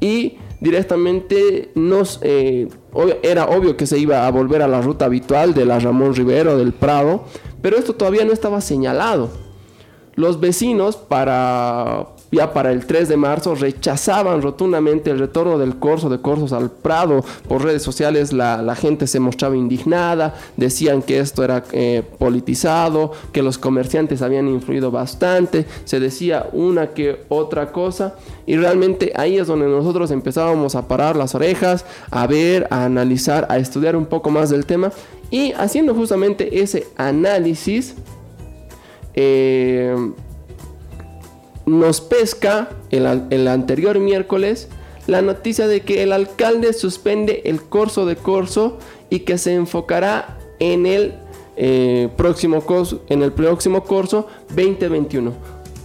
[0.00, 2.68] Y directamente nos eh,
[3.22, 6.56] era obvio que se iba a volver a la ruta habitual de la Ramón Rivero
[6.56, 7.24] del Prado
[7.62, 9.30] pero esto todavía no estaba señalado.
[10.16, 16.08] Los vecinos para ya para el 3 de marzo rechazaban rotundamente el retorno del corso
[16.08, 17.22] de Corsos al Prado.
[17.46, 23.42] Por redes sociales la, gente se mostraba indignada, decían que esto era eh, politizado, que
[23.42, 28.14] los comerciantes habían influido bastante, se decía una que otra cosa
[28.46, 33.46] y realmente ahí es donde nosotros empezábamos a parar las orejas, a ver, a analizar,
[33.50, 34.90] a estudiar un poco más del tema
[35.30, 37.94] y haciendo justamente ese análisis.
[39.14, 39.94] Eh,
[41.66, 44.68] nos pesca el, anterior miércoles
[45.06, 48.78] la noticia de que el alcalde suspende el curso de curso
[49.10, 51.14] y que se enfocará en el
[51.56, 55.32] eh, próximo curso, en el próximo curso 2021.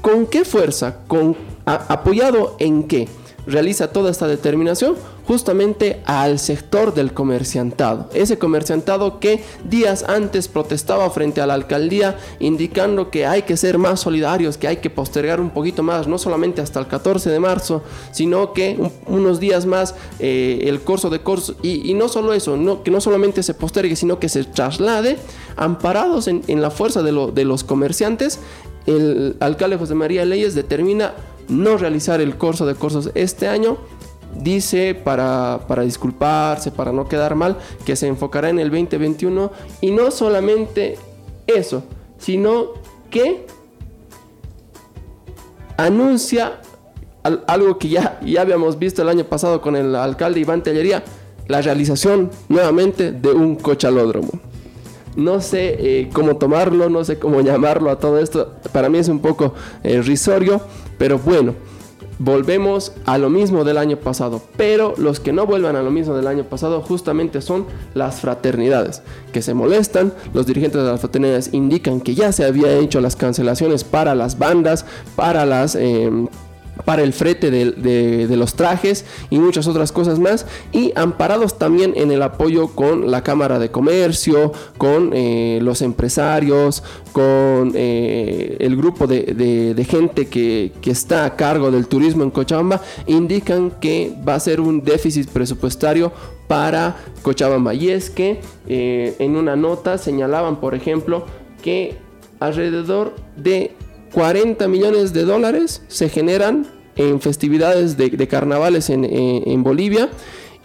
[0.01, 0.99] ¿Con qué fuerza?
[1.07, 3.07] ¿Con, ¿Apoyado en qué?
[3.47, 4.95] realiza toda esta determinación
[5.27, 8.09] justamente al sector del comerciantado.
[8.13, 13.77] Ese comerciantado que días antes protestaba frente a la alcaldía indicando que hay que ser
[13.77, 17.39] más solidarios, que hay que postergar un poquito más, no solamente hasta el 14 de
[17.39, 22.55] marzo, sino que unos días más eh, el curso de curso, y, no solo eso,
[22.55, 25.17] no, que no solamente se postergue, sino que se traslade,
[25.57, 28.39] amparados en, la fuerza de, de los comerciantes,
[28.85, 31.13] el alcalde José María Leyes determina
[31.49, 33.77] no realizar el curso de cursos este año.
[34.35, 39.51] Dice para, disculparse, para no quedar mal, que se enfocará en el 2021
[39.81, 40.97] y no solamente
[41.47, 41.83] eso,
[42.17, 42.73] sino
[43.09, 43.45] que
[45.77, 46.61] anuncia
[47.23, 51.03] algo que ya, ya habíamos visto el año pasado con el alcalde Iván Tellería,
[51.47, 54.29] la realización nuevamente de un cochalódromo.
[55.15, 58.53] No sé eh, cómo tomarlo, no sé cómo llamarlo a todo esto.
[58.71, 59.53] Para mí es un poco
[59.83, 60.61] eh, risorio,
[60.97, 61.55] pero bueno,
[62.19, 64.41] volvemos a lo mismo del año pasado.
[64.57, 69.01] Pero los que no vuelvan a lo mismo del año pasado justamente son las fraternidades,
[69.31, 70.13] que se molestan.
[70.33, 74.37] Los dirigentes de las fraternidades indican que ya se había hecho las cancelaciones para las
[74.37, 75.75] bandas, para las...
[75.75, 76.27] Em,
[76.85, 82.11] para el frete de, los trajes y muchas otras cosas más y amparados también en
[82.11, 89.07] el apoyo con la Cámara de Comercio, con eh, los empresarios, con eh, el grupo
[89.07, 94.61] de, gente que, está a cargo del turismo en Cochabamba, indican que va a ser
[94.61, 96.11] un déficit presupuestario
[96.47, 97.73] para Cochabamba.
[97.73, 101.25] Y es que eh, en una nota señalaban, por ejemplo,
[101.61, 101.97] que
[102.39, 103.75] alrededor de
[104.13, 110.09] 40 millones de dólares se generan en festividades de, carnavales en, Bolivia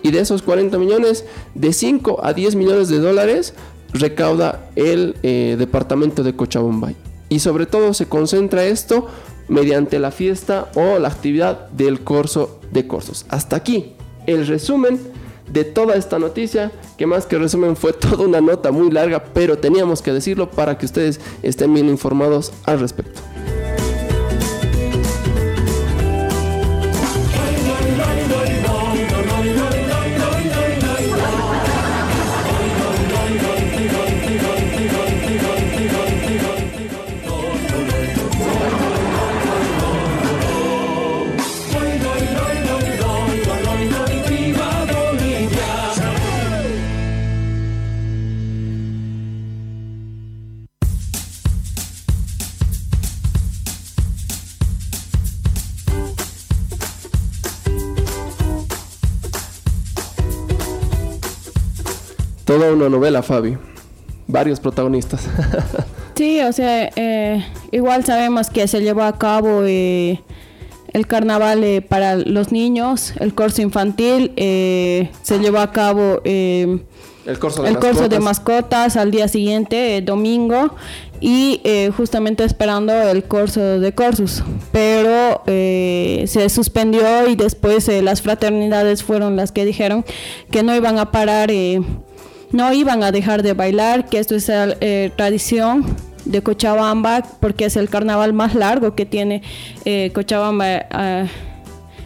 [0.02, 1.24] y de esos 40 millones,
[1.54, 3.54] de 5 a 10 millones de dólares
[3.92, 6.92] recauda el eh, departamento de Cochabamba.
[7.28, 9.06] Y sobre todo se concentra esto
[9.48, 13.26] mediante la fiesta o la actividad del corso de corsos.
[13.28, 13.92] Hasta aquí
[14.26, 14.98] el resumen
[15.50, 19.58] de toda esta noticia, que más que resumen fue toda una nota muy larga, pero
[19.58, 23.20] teníamos que decirlo para que ustedes estén bien informados al respecto.
[23.44, 23.81] Yeah.
[62.62, 63.58] Toda una novela, Fabi.
[64.28, 65.26] Varios protagonistas.
[66.14, 70.20] sí, o sea, eh, igual sabemos que se llevó a cabo eh,
[70.92, 76.80] el carnaval eh, para los niños, el curso infantil, se llevó a cabo el,
[77.40, 80.76] curso de, de mascotas al día siguiente, domingo,
[81.20, 81.60] y
[81.96, 84.44] justamente esperando el curso de cursos.
[84.70, 90.04] Pero se suspendió y después las fraternidades fueron las que dijeron
[90.52, 91.50] que no iban a parar
[92.52, 95.84] no iban a dejar de bailar, que esto es eh, tradición
[96.24, 99.42] de Cochabamba, porque es el carnaval más largo que tiene
[99.84, 100.66] eh, Cochabamba.
[100.66, 101.28] Eh,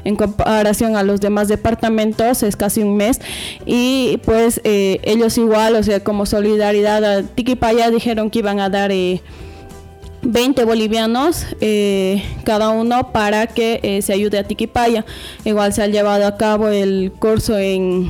[0.05, 3.21] en comparación a los demás departamentos es casi un mes
[3.65, 8.93] y pues ellos igual, o sea, como solidaridad a Tiquipaya dijeron que iban a dar
[10.23, 11.45] 20 bolivianos
[12.45, 15.05] cada uno para que se ayude a Tiquipaya.
[15.45, 18.09] Igual se ha llevado a cabo el curso en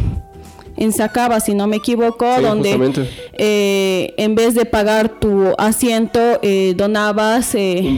[0.77, 6.75] en Sacaba, si no me equivoco, donde eh, en vez de pagar tu asiento, eh,
[6.77, 7.97] donabas eh,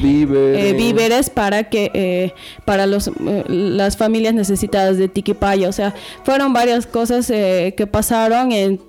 [0.77, 2.33] víveres para que
[2.65, 3.11] para los,
[3.49, 5.69] las familias necesitadas de Tiquipaya.
[5.69, 8.81] O sea, fueron varias cosas que pasaron en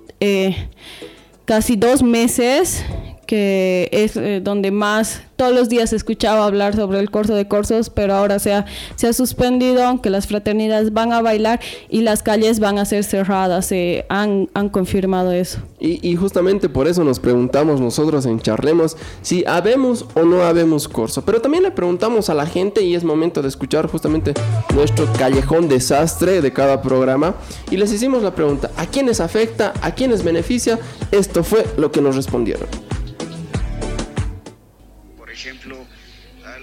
[1.44, 2.84] casi dos meses
[3.30, 7.88] que es eh, donde más todos los días escuchaba hablar sobre el corso de corsos,
[7.88, 8.66] pero ahora se ha,
[8.96, 13.04] se ha suspendido, aunque las fraternidades van a bailar y las calles van a ser
[13.04, 15.60] cerradas, se han, han confirmado eso.
[15.78, 20.88] Y, y, justamente por eso nos preguntamos nosotros en Charlemos si habemos o no habemos
[20.88, 24.34] corso, pero también le preguntamos a la gente y es momento de escuchar justamente
[24.74, 27.36] nuestro callejón desastre de cada programa
[27.70, 29.72] y les hicimos la pregunta, ¿a quiénes afecta?
[29.82, 30.80] ¿A quiénes beneficia?
[31.12, 32.66] Esto fue lo que nos respondieron.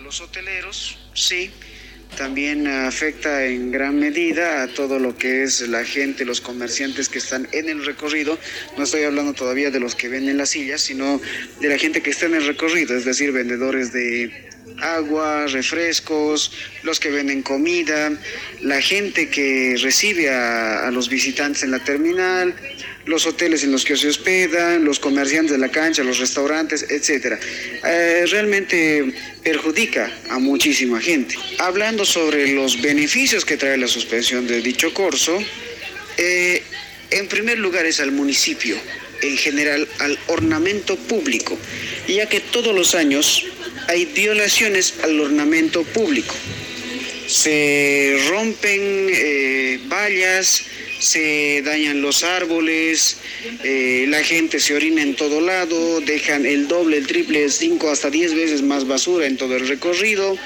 [0.03, 1.51] Los hoteleros, sí,
[2.15, 7.19] también afecta en gran medida a todo lo que es la gente, los comerciantes que
[7.19, 8.39] están en el recorrido.
[8.77, 11.21] No estoy hablando todavía de los que venden las sillas, sino
[11.59, 14.47] de la gente que está en el recorrido, es decir, vendedores de
[14.81, 16.51] agua, refrescos,
[16.83, 18.11] los que venden comida,
[18.61, 22.55] la gente que recibe a, a los visitantes en la terminal,
[23.07, 27.39] los hoteles en los que se hospedan, los comerciantes de la cancha, los restaurantes, etcétera.
[27.83, 31.35] Eh, realmente perjudica a muchísima gente.
[31.57, 35.39] Hablando sobre los beneficios que trae la suspensión de dicho corso,
[36.17, 36.61] eh,
[37.09, 38.75] en primer lugar es al municipio,
[39.21, 41.57] en general al ornamento público,
[42.07, 43.45] ya que todos los años
[43.87, 46.35] hay violaciones al ornamento público.
[47.27, 50.63] Se rompen eh, vallas,
[50.99, 53.17] se dañan los árboles,
[53.63, 58.09] eh, la gente se orina en todo lado, dejan el doble, el triple, cinco hasta
[58.09, 60.37] diez veces más basura en todo el recorrido.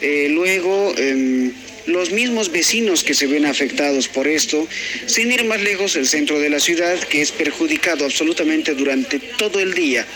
[0.00, 1.52] Eh, luego, em,
[1.86, 4.66] los mismos vecinos que se ven afectados por esto,
[5.06, 9.60] sin ir más lejos, el centro de la ciudad, que es perjudicado absolutamente durante todo
[9.60, 10.06] el día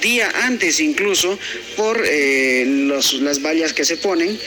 [0.00, 1.38] día antes incluso
[1.76, 4.38] por eh, las vallas que se ponen.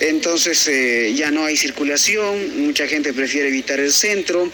[0.00, 4.50] Entonces eh, ya no hay circulación, mucha gente prefiere evitar el centro.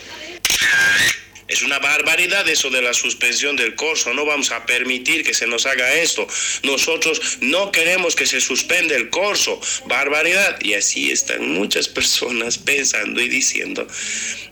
[1.49, 4.13] Es una barbaridad eso de la suspensión del curso.
[4.13, 6.27] No vamos a permitir que se nos haga esto.
[6.63, 9.59] Nosotros no queremos que se suspenda el curso.
[9.87, 10.61] Barbaridad.
[10.61, 13.89] Y así están muchas personas pensando y diciendo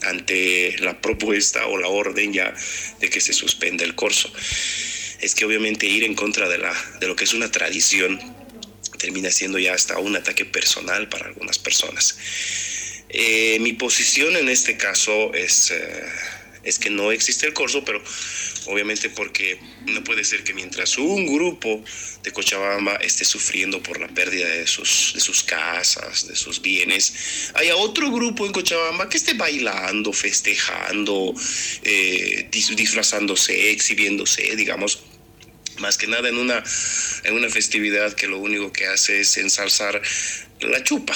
[0.02, 2.54] ante la propuesta o la orden ya
[2.98, 4.32] de que se suspenda el curso
[5.20, 8.20] es que obviamente ir en contra de, la, de lo que es una tradición
[8.98, 12.18] termina siendo ya hasta un ataque personal para algunas personas.
[13.08, 16.04] Eh, mi posición en este caso es, eh,
[16.64, 18.02] es que no existe el corso, pero
[18.66, 21.82] obviamente porque no puede ser que mientras un grupo
[22.24, 27.52] de Cochabamba esté sufriendo por la pérdida de sus, de sus casas, de sus bienes,
[27.54, 31.32] haya otro grupo en Cochabamba que esté bailando, festejando,
[31.84, 35.04] eh, disfrazándose, exhibiéndose, digamos,
[35.78, 36.62] más que nada en una,
[37.24, 40.00] en una festividad que lo único que hace es ensalzar
[40.60, 41.14] la chupa,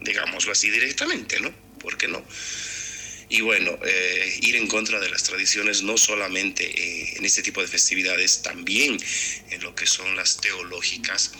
[0.00, 1.52] digámoslo así directamente, ¿no?
[1.78, 2.24] ¿Por qué no?
[3.32, 7.62] Y bueno, eh, ir en contra de las tradiciones no solamente eh, en este tipo
[7.62, 8.98] de festividades, también
[9.50, 11.32] en lo que son las teológicas,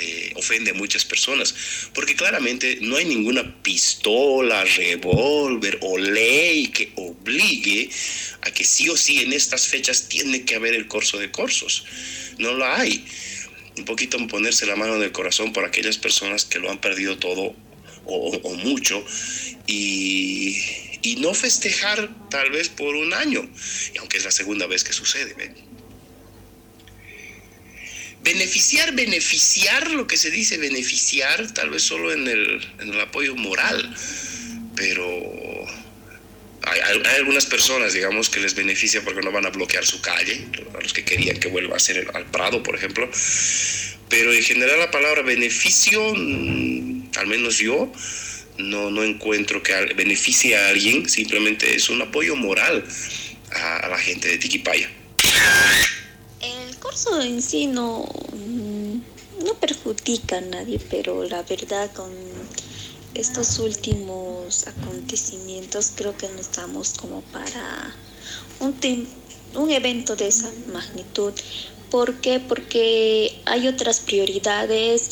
[0.00, 1.54] eh, ofende a muchas personas,
[1.94, 7.90] porque claramente no hay ninguna pistola, revólver o ley que obligue
[8.42, 11.84] a que sí o sí en estas fechas tiene que haber el corso de corsos.
[12.38, 13.04] No lo hay.
[13.76, 17.18] Un poquito ponerse la mano en el corazón por aquellas personas que lo han perdido
[17.18, 17.54] todo
[18.06, 19.04] o mucho
[19.66, 20.56] y
[21.02, 23.48] y no festejar tal vez por un año,
[23.94, 25.34] y aunque es la segunda vez que sucede.
[28.22, 33.34] Beneficiar, beneficiar, lo que se dice beneficiar, tal vez solo en el, en el apoyo
[33.34, 33.94] moral,
[34.76, 35.66] pero
[36.62, 36.80] hay,
[37.16, 40.46] algunas personas, digamos, que les beneficia porque no van a bloquear su calle,
[40.78, 43.10] a los que querían que vuelva a ser el, al Prado, por ejemplo.
[44.08, 47.90] Pero en general la palabra beneficio, mm, al menos yo,
[48.58, 52.84] no, no encuentro que beneficie a alguien, simplemente es un apoyo moral
[53.52, 54.90] a, la gente de Tiquipaya.
[57.22, 62.10] En sí no, mm, no perjudica a nadie, pero la verdad con
[63.14, 67.94] estos últimos acontecimientos creo que no estamos como para
[68.58, 68.74] un,
[69.54, 71.32] un evento de esa magnitud.
[71.92, 72.40] ¿Por qué?
[72.40, 75.10] Porque hay otras prioridades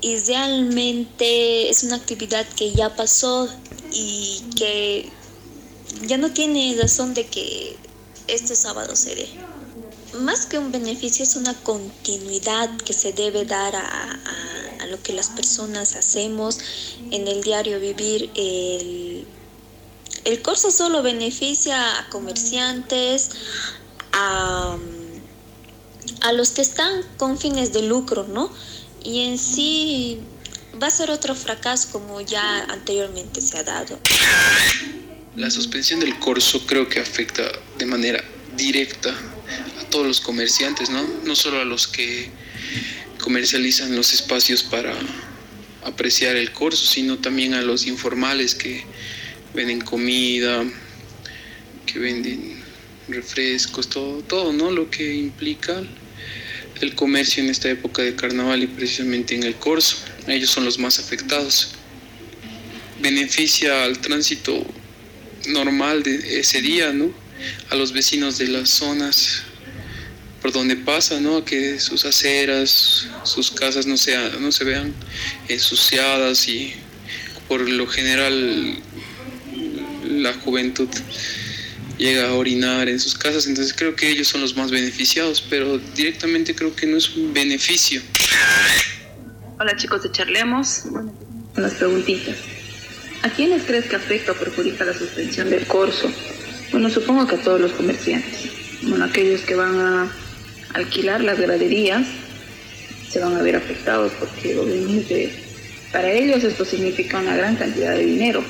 [0.00, 3.48] y realmente es una actividad que ya pasó
[3.92, 5.08] y que
[6.06, 7.76] ya no tiene razón de que
[8.26, 9.49] este sábado se dé.
[10.14, 14.18] Más que un beneficio es una continuidad que se debe dar a,
[14.88, 16.58] lo que las personas hacemos
[17.12, 18.30] en el diario vivir.
[18.34, 19.24] El,
[20.24, 23.30] el curso solo beneficia a comerciantes,
[24.12, 24.76] a,
[26.22, 28.50] a los que están con fines de lucro, ¿no?
[29.04, 30.20] y en sí
[30.82, 33.98] va a ser otro fracaso como ya anteriormente se ha dado.
[35.36, 37.42] La suspensión del corso creo que afecta
[37.78, 38.22] de manera
[38.56, 39.14] directa
[39.80, 41.06] a todos los comerciantes, ¿no?
[41.24, 42.30] No solo a los que
[43.18, 44.94] comercializan los espacios para
[45.84, 48.84] apreciar el corso, sino también a los informales que
[49.54, 50.64] venden comida,
[51.86, 52.62] que venden
[53.08, 54.70] refrescos, todo, todo, ¿no?
[54.70, 55.82] Lo que implica
[56.80, 59.96] el comercio en esta época de carnaval y precisamente en el corso.
[60.26, 61.72] Ellos son los más afectados.
[63.00, 64.66] Beneficia al tránsito
[65.48, 67.12] normal de ese día, ¿no?
[67.70, 69.42] A los vecinos de las zonas
[70.40, 71.44] por donde pasa, ¿no?
[71.44, 74.94] Que sus aceras, sus casas no, sea, no se vean
[75.48, 76.74] ensuciadas y
[77.48, 78.78] por lo general
[80.08, 80.88] la juventud
[81.98, 85.78] llega a orinar en sus casas, entonces creo que ellos son los más beneficiados, pero
[85.94, 88.00] directamente creo que no es un beneficio.
[89.58, 90.84] Hola chicos de Charlemos,
[91.56, 92.36] unas preguntitas.
[93.22, 96.10] ¿A quiénes crees que afecta o perjudica la suspensión del corso?
[96.72, 98.50] Bueno, supongo que a todos los comerciantes.
[98.82, 100.12] Bueno, aquellos que van a
[100.74, 102.06] alquilar las graderías
[103.10, 105.32] se van a ver afectados porque obviamente
[105.90, 108.44] para ellos esto significa una gran cantidad de dinero.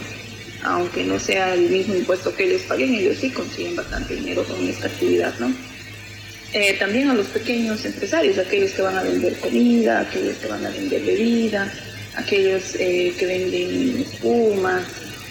[0.62, 4.68] Aunque no sea el mismo impuesto que ellos paguen, ellos sí consiguen bastante dinero con
[4.68, 5.50] esta actividad, ¿no?
[6.52, 10.66] Eh, también a los pequeños empresarios, aquellos que van a vender comida, aquellos que van
[10.66, 11.72] a vender bebida,
[12.16, 14.82] aquellos eh, que venden espumas,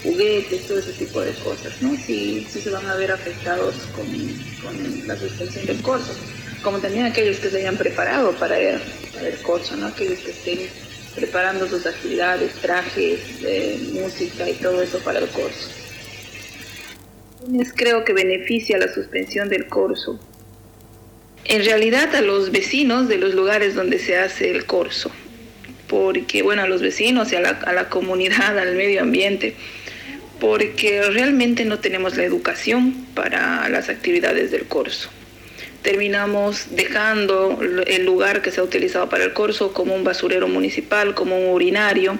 [0.03, 1.95] juguetes, todo ese tipo de cosas, ¿no?
[1.95, 4.05] Sí, sí se van a ver afectados con,
[4.61, 6.13] con la suspensión del curso
[6.61, 8.79] como también aquellos que se hayan preparado para el,
[9.13, 9.87] para el corso, ¿no?
[9.87, 10.59] aquellos que estén
[11.15, 15.69] preparando sus actividades, trajes, eh, música y todo eso para el corso.
[17.75, 20.19] Creo que beneficia la suspensión del corso.
[21.45, 25.09] En realidad a los vecinos de los lugares donde se hace el corso,
[25.87, 29.55] porque bueno, a los vecinos y a la, a la comunidad, al medio ambiente,
[30.39, 35.09] porque realmente no tenemos la educación para las actividades del corso
[35.81, 41.15] terminamos dejando el lugar que se ha utilizado para el corso como un basurero municipal,
[41.15, 42.17] como un urinario.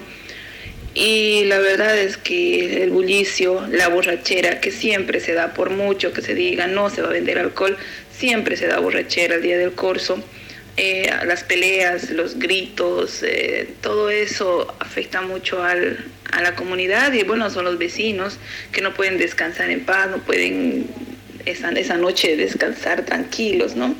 [0.94, 6.12] Y la verdad es que el bullicio, la borrachera, que siempre se da, por mucho
[6.12, 7.76] que se diga no se va a vender alcohol,
[8.10, 10.22] siempre se da borrachera el día del corso.
[10.76, 17.22] Eh, las peleas, los gritos, eh, todo eso afecta mucho al, a la comunidad y
[17.22, 18.38] bueno, son los vecinos
[18.72, 20.86] que no pueden descansar en paz, no pueden
[21.44, 23.94] esa, esa noche descansar tranquilos, ¿no?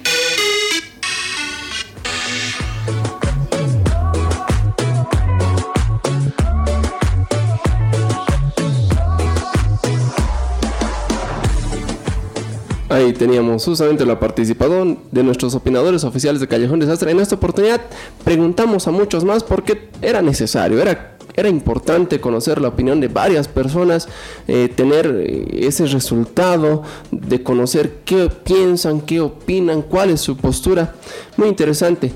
[12.91, 17.13] Ahí teníamos justamente la participación de nuestros opinadores oficiales de Callejón Desastre.
[17.13, 17.81] En esta oportunidad
[18.25, 23.47] preguntamos a muchos más porque era necesario, era era importante conocer la opinión de varias
[23.47, 24.09] personas,
[24.49, 26.83] eh, tener eh, ese resultado
[27.13, 30.97] de conocer qué piensan, qué opinan, cuál es su postura.
[31.37, 32.13] Muy interesante.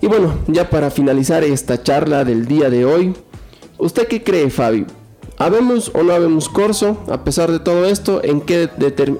[0.00, 3.14] Y bueno, ya para finalizar esta charla del día de hoy,
[3.76, 4.86] ¿usted qué cree, Fabi?
[5.38, 6.96] ¿Habemos o no habemos corso?
[7.10, 8.70] A pesar de todo esto, ¿en qué,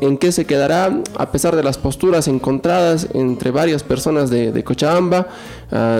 [0.00, 1.02] ¿en qué se quedará?
[1.18, 5.26] A pesar de las posturas encontradas entre varias personas de, Cochabamba,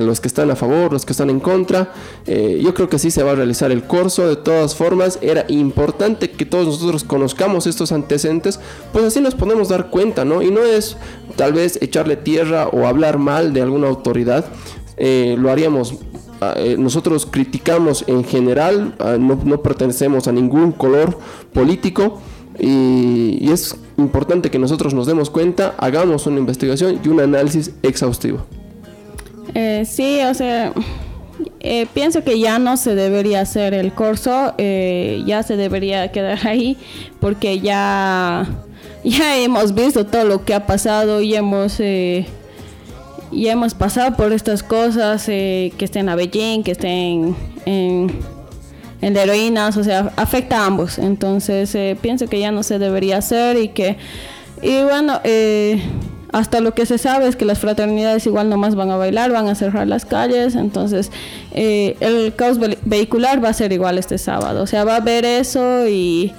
[0.00, 1.92] los que están a favor, los que están en contra,
[2.26, 4.26] eh, yo creo que sí se va a realizar el corso.
[4.26, 8.58] De todas formas, era importante que todos nosotros conozcamos estos antecedentes,
[8.94, 10.40] pues así nos podemos dar cuenta, ¿no?
[10.40, 10.96] Y no es
[11.36, 14.46] tal vez echarle tierra o hablar mal de alguna autoridad,
[14.96, 15.94] eh, lo haríamos
[16.78, 21.18] nosotros criticamos en general, ah, no, pertenecemos a ningún color
[21.53, 22.20] político
[22.59, 28.45] y, es importante que nosotros nos demos cuenta, hagamos una investigación y un análisis exhaustivo.
[29.55, 30.72] Eh, sí, o sea,
[31.61, 36.76] eh, pienso que ya no se debería hacer el curso, ya se debería quedar ahí
[37.20, 38.47] porque ya,
[39.05, 41.80] ya hemos visto todo lo que ha pasado y hemos
[43.30, 48.12] y hemos pasado por estas cosas, eh, que estén a Beijing, que estén en,
[49.00, 50.98] en heroínas, o sea, afecta a ambos.
[50.98, 53.96] Entonces eh, pienso que ya no se debería hacer y que,
[54.62, 55.82] y bueno, eh,
[56.32, 59.48] hasta lo que se sabe es que las fraternidades igual nomás van a bailar, van
[59.48, 61.10] a cerrar las calles, entonces
[61.52, 65.86] el caos vehicular va a ser igual este sábado, o sea, va a haber eso
[65.88, 66.34] y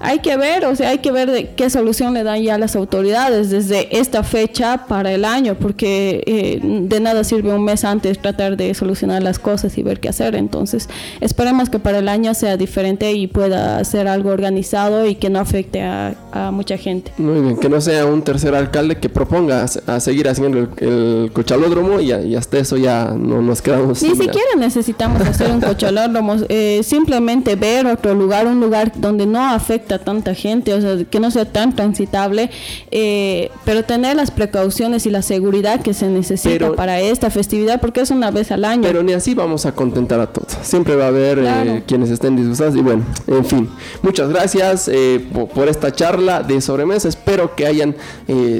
[0.00, 2.76] hay que ver, o sea, hay que ver de qué solución le dan ya las
[2.76, 8.18] autoridades desde esta fecha para el año, porque eh, de nada sirve un mes antes
[8.18, 10.34] tratar de solucionar las cosas y ver qué hacer.
[10.34, 10.88] Entonces,
[11.20, 15.40] esperemos que para el año sea diferente y pueda ser algo organizado y que no
[15.40, 16.14] afecte a,
[16.52, 17.12] mucha gente.
[17.18, 22.00] Muy bien, que no sea un tercer alcalde que proponga a, seguir haciendo el, cochalódromo
[22.00, 24.00] y, hasta eso ya no nos quedamos.
[24.02, 29.44] Ni siquiera necesitamos hacer un cochalódromo, eh, simplemente ver otro lugar, un lugar donde no
[29.44, 32.50] afecte a tanta gente, o sea, que no sea tan transitable,
[32.90, 38.00] eh, pero tener las precauciones y la seguridad que se necesita para esta festividad, porque
[38.00, 38.82] es una vez al año.
[38.82, 40.56] Pero ni así vamos a contentar a todos.
[40.62, 43.68] Siempre va a haber eh, quienes estén disgustados y bueno, en fin.
[44.02, 45.24] Muchas gracias eh,
[45.54, 47.08] por, esta charla de sobremesa.
[47.08, 47.94] Espero que hayan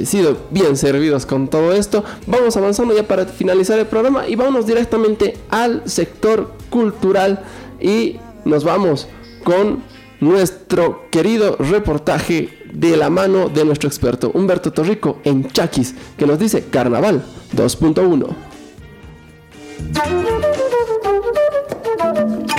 [0.05, 2.03] sido bien servidos con todo esto.
[2.27, 7.39] Vamos avanzando ya para finalizar el programa y vamos directamente al sector cultural
[7.81, 9.07] y nos vamos
[9.43, 9.83] con
[10.19, 16.39] nuestro querido reportaje de la mano de nuestro experto Humberto Torrico en Chaquis, que nos
[16.39, 17.23] dice Carnaval
[17.55, 20.38] 2.1.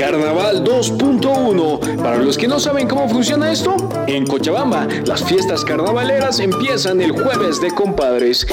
[0.01, 2.03] Carnaval 2.1.
[2.03, 3.77] Para los que no saben cómo funciona esto,
[4.07, 8.47] en Cochabamba las fiestas carnavaleras empiezan el jueves de compadres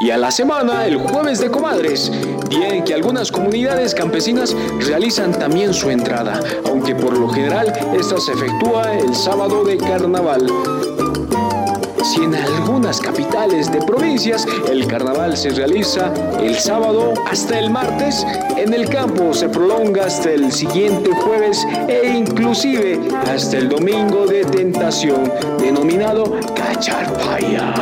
[0.00, 2.10] y a la semana el jueves de comadres,
[2.48, 8.18] día en que algunas comunidades campesinas realizan también su entrada, aunque por lo general esta
[8.18, 10.46] se efectúa el sábado de carnaval.
[12.02, 18.26] Si en algunas capitales de provincias el carnaval se realiza el sábado hasta el martes,
[18.56, 23.00] en el campo se prolonga hasta el siguiente jueves e inclusive
[23.32, 26.24] hasta el domingo de tentación, denominado
[26.56, 27.72] Cacharpaya.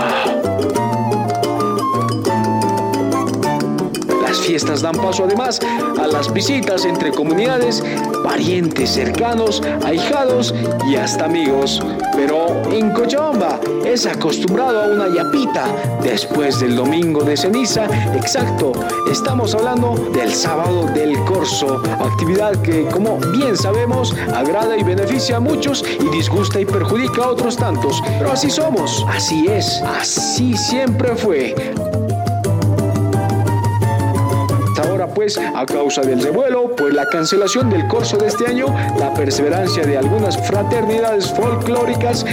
[4.51, 5.61] fiestas dan paso además
[6.01, 7.85] a las visitas entre comunidades,
[8.25, 10.53] parientes cercanos, ahijados
[10.89, 11.81] y hasta amigos.
[12.15, 15.67] Pero en Cochabamba es acostumbrado a una yapita
[16.03, 17.87] después del domingo de ceniza.
[18.15, 18.73] Exacto,
[19.11, 25.41] estamos hablando del sábado del corso, actividad que como bien sabemos agrada y beneficia a
[25.41, 28.03] muchos y disgusta y perjudica a otros tantos.
[28.19, 31.55] Pero así somos, así es, así siempre fue.
[35.21, 39.85] Pues a causa del revuelo, pues la cancelación del corso de este año, la perseverancia
[39.85, 42.25] de algunas fraternidades folclóricas,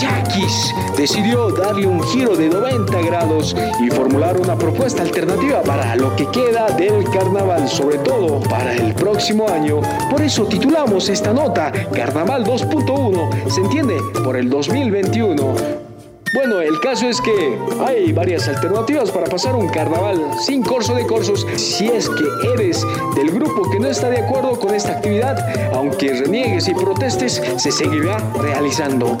[0.00, 6.14] Yaquis decidió darle un giro de 90 grados y formular una propuesta alternativa para lo
[6.14, 9.80] que queda del carnaval, sobre todo para el próximo año.
[10.08, 13.96] Por eso titulamos esta nota Carnaval 2.1, ¿se entiende?
[14.22, 15.89] Por el 2021.
[16.32, 21.04] Bueno, el caso es que hay varias alternativas para pasar un carnaval sin corso de
[21.04, 22.24] corsos si es que
[22.54, 25.36] eres del grupo que no está de acuerdo con esta actividad,
[25.74, 29.18] aunque reniegues y protestes, se seguirá realizando.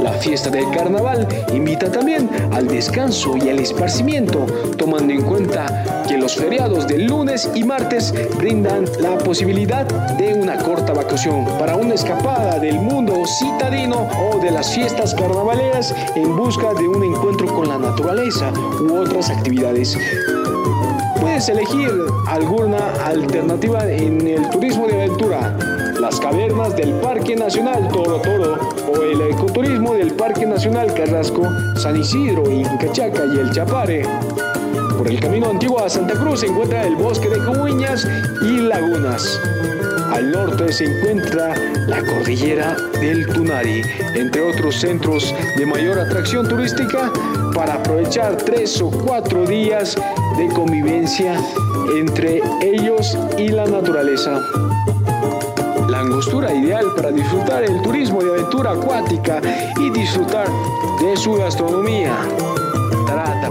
[0.00, 4.46] La fiesta del carnaval invita también al descanso y al esparcimiento,
[4.78, 9.84] tomando en cuenta que los feriados del lunes y martes brindan la posibilidad
[10.16, 15.94] de una corta vacación para una escapada del mundo citadino o de las fiestas carnavaleras
[16.14, 19.96] en busca de un encuentro con la naturaleza u otras actividades.
[21.18, 21.90] Puedes elegir
[22.26, 25.56] alguna alternativa en el turismo de aventura,
[25.98, 31.96] las cavernas del Parque Nacional Toro Toro o el ecoturismo del Parque Nacional Carrasco, San
[31.96, 34.02] Isidro, Incachaca y el Chapare.
[34.98, 38.06] Por el camino antiguo a Santa Cruz se encuentra el bosque de Comuñas
[38.42, 39.40] y lagunas.
[40.12, 41.54] Al norte se encuentra
[41.86, 43.82] la cordillera del Tunari,
[44.14, 47.12] entre otros centros de mayor atracción turística
[47.54, 49.96] para aprovechar tres o cuatro días
[50.36, 51.36] de convivencia
[51.96, 54.40] entre ellos y la naturaleza.
[55.88, 59.40] La angostura ideal para disfrutar el turismo de aventura acuática
[59.78, 60.48] y disfrutar
[61.00, 62.16] de su gastronomía.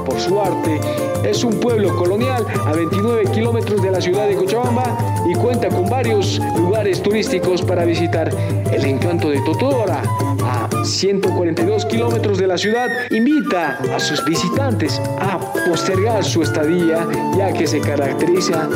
[0.05, 0.79] Por su arte
[1.23, 4.97] es un pueblo colonial a 29 kilómetros de la ciudad de Cochabamba
[5.29, 8.29] y cuenta con varios lugares turísticos para visitar.
[8.71, 10.01] El encanto de Totora,
[10.43, 17.53] a 142 kilómetros de la ciudad, invita a sus visitantes a postergar su estadía, ya
[17.53, 18.67] que se caracteriza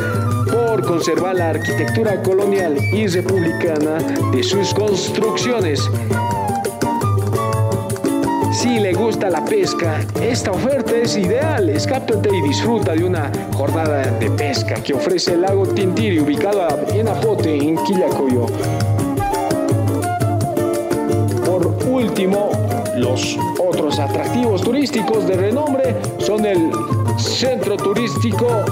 [0.52, 3.98] por conservar la arquitectura colonial y republicana
[4.32, 5.80] de sus construcciones.
[8.56, 11.68] Si le gusta la pesca, esta oferta es ideal.
[11.68, 17.06] Escápate y disfruta de una jornada de pesca que ofrece el lago Tintiri, ubicado en
[17.06, 18.46] Apote, en Quillacoyo.
[21.44, 22.50] Por último,
[22.96, 26.70] los otros atractivos turísticos de renombre son el
[27.18, 28.64] Centro Turístico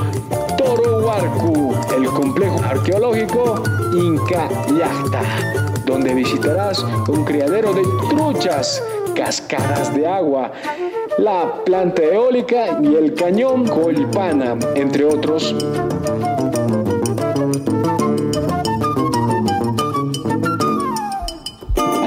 [0.57, 3.62] Toro Huarcu, el complejo arqueológico
[3.93, 5.22] Inca Yachta,
[5.85, 8.82] donde visitarás un criadero de truchas
[9.15, 10.53] cascadas de agua,
[11.19, 15.55] la planta eólica y el cañón Colpana, entre otros.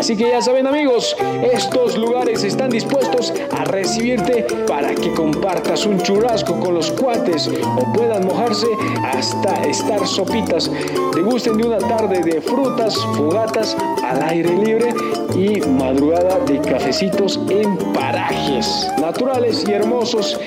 [0.08, 1.18] Así que ya saben amigos,
[1.52, 7.92] estos lugares están dispuestos a recibirte para que compartas un churrasco con los cuates o
[7.92, 8.68] puedan mojarse
[9.04, 10.72] hasta estar sopitas.
[11.14, 14.94] Degusten de una tarde de frutas, fogatas al aire libre
[15.36, 20.40] y madrugada de cafecitos en parajes naturales y hermosos.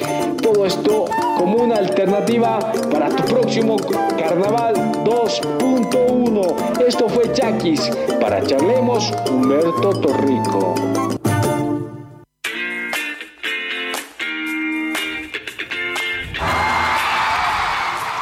[0.42, 1.04] Todo esto
[1.36, 3.76] como una alternativa para tu próximo
[4.18, 6.80] Carnaval 2.1.
[6.86, 7.90] Esto fue Chaquis.
[8.20, 9.12] Para Charlemos,
[9.50, 10.74] Humberto Torrico.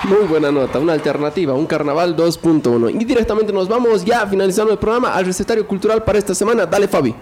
[0.04, 2.98] Muy buena nota, una alternativa, un carnaval 2.1.
[2.98, 6.64] Y directamente nos vamos ya finalizando el programa al recetario cultural para esta semana.
[6.64, 7.14] Dale, Fabi.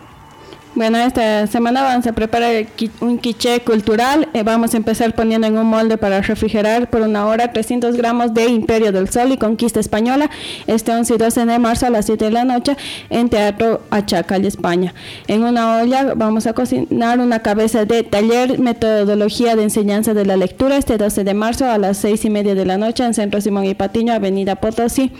[0.76, 2.66] Bueno, esta semana vamos a preparar
[3.00, 4.28] un quiche cultural.
[4.34, 8.34] Eh, vamos a empezar poniendo en un molde para refrigerar por una hora 300 gramos
[8.34, 10.28] de Imperio del Sol y Conquista Española
[10.66, 12.76] este 11 y 12 de marzo a las 7 de la noche
[13.08, 14.92] en Teatro Achacal, España.
[15.28, 20.36] En una olla vamos a cocinar una cabeza de taller Metodología de Enseñanza de la
[20.36, 23.40] Lectura este 12 de marzo a las 6 y media de la noche en Centro
[23.40, 25.10] Simón y Patiño, Avenida Potosí.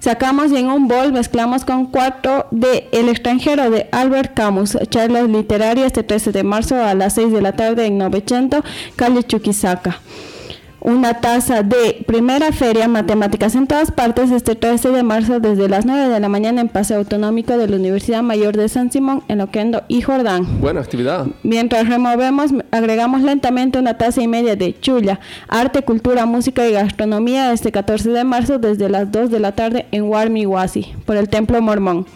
[0.00, 5.88] Sacamos en un bol, mezclamos con cuatro de El extranjero de Albert Camus, charlas literarias
[5.88, 8.62] este 13 de marzo a las 6 de la tarde en 900,
[8.96, 10.00] calle Chuquisaca
[10.80, 15.86] una taza de primera feria Matemáticas en todas partes este 13 de marzo desde las
[15.86, 19.40] 9 de la mañana en Paseo Autonómico de la Universidad Mayor de San Simón en
[19.40, 20.60] Oquendo y Jordán.
[20.60, 21.26] Buena actividad.
[21.42, 27.52] Mientras removemos, agregamos lentamente una taza y media de chulla, arte, cultura, música y gastronomía
[27.52, 31.60] este 14 de marzo desde las 2 de la tarde en Warmiwasi por el Templo
[31.60, 32.06] Mormón.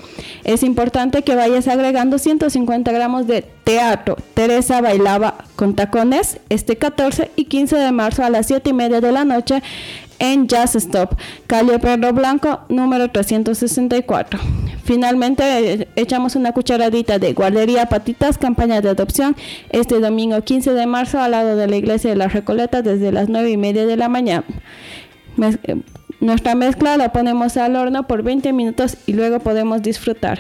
[0.44, 4.16] Es importante que vayas agregando 150 gramos de teatro.
[4.34, 9.00] Teresa bailaba con tacones este 14 y 15 de marzo a las 7 y media
[9.00, 9.62] de la noche
[10.18, 14.38] en Jazz Stop, calle Perro Blanco, número 364.
[14.84, 19.34] Finalmente, eh, echamos una cucharadita de guardería patitas, campaña de adopción,
[19.70, 23.28] este domingo 15 de marzo al lado de la iglesia de la Recoleta desde las
[23.28, 24.44] 9 y media de la mañana.
[25.40, 25.76] Eh,
[26.20, 30.38] nuestra mezcla la ponemos al horno por 20 minutos y luego podemos disfrutar.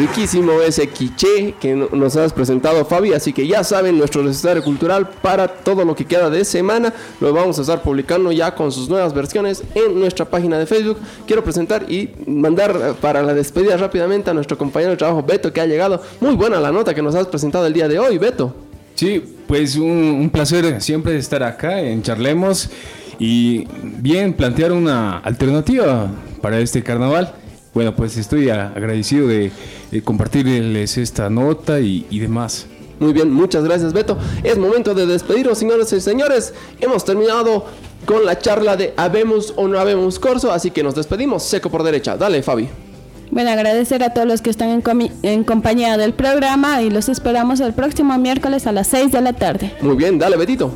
[0.00, 5.08] Riquísimo ese quiché que nos has presentado Fabi, así que ya saben nuestro recetario cultural
[5.20, 8.88] para todo lo que queda de semana, lo vamos a estar publicando ya con sus
[8.88, 10.96] nuevas versiones en nuestra página de Facebook.
[11.26, 15.60] Quiero presentar y mandar para la despedida rápidamente a nuestro compañero de trabajo Beto que
[15.60, 16.00] ha llegado.
[16.20, 18.54] Muy buena la nota que nos has presentado el día de hoy, Beto.
[18.94, 22.70] Sí, pues un, un placer siempre estar acá en Charlemos
[23.20, 26.10] y bien plantear una alternativa
[26.40, 27.34] para este carnaval.
[27.74, 29.52] Bueno, pues estoy agradecido de,
[30.02, 32.66] compartirles esta nota y, demás.
[32.98, 34.18] Muy bien, muchas gracias Beto.
[34.42, 36.54] Es momento de despedirnos, señores y señores.
[36.80, 37.66] Hemos terminado
[38.06, 41.82] con la charla de Habemos o no habemos corso, así que nos despedimos seco por
[41.82, 42.16] derecha.
[42.16, 42.68] Dale, Fabi.
[43.30, 47.60] Bueno, agradecer a todos los que están en, en, compañía del programa y los esperamos
[47.60, 49.72] el próximo miércoles a las 6 de la tarde.
[49.82, 50.74] Muy bien, dale, Betito.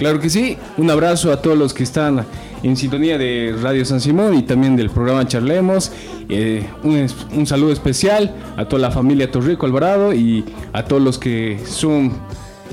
[0.00, 0.56] Claro que sí.
[0.78, 2.24] Un abrazo a todos los que están
[2.62, 5.92] en sintonía de Radio San Simón y también del programa Charlemos.
[6.30, 11.18] Eh, un, un, saludo especial a toda la familia Torrico Alvarado y a todos los
[11.18, 12.14] que son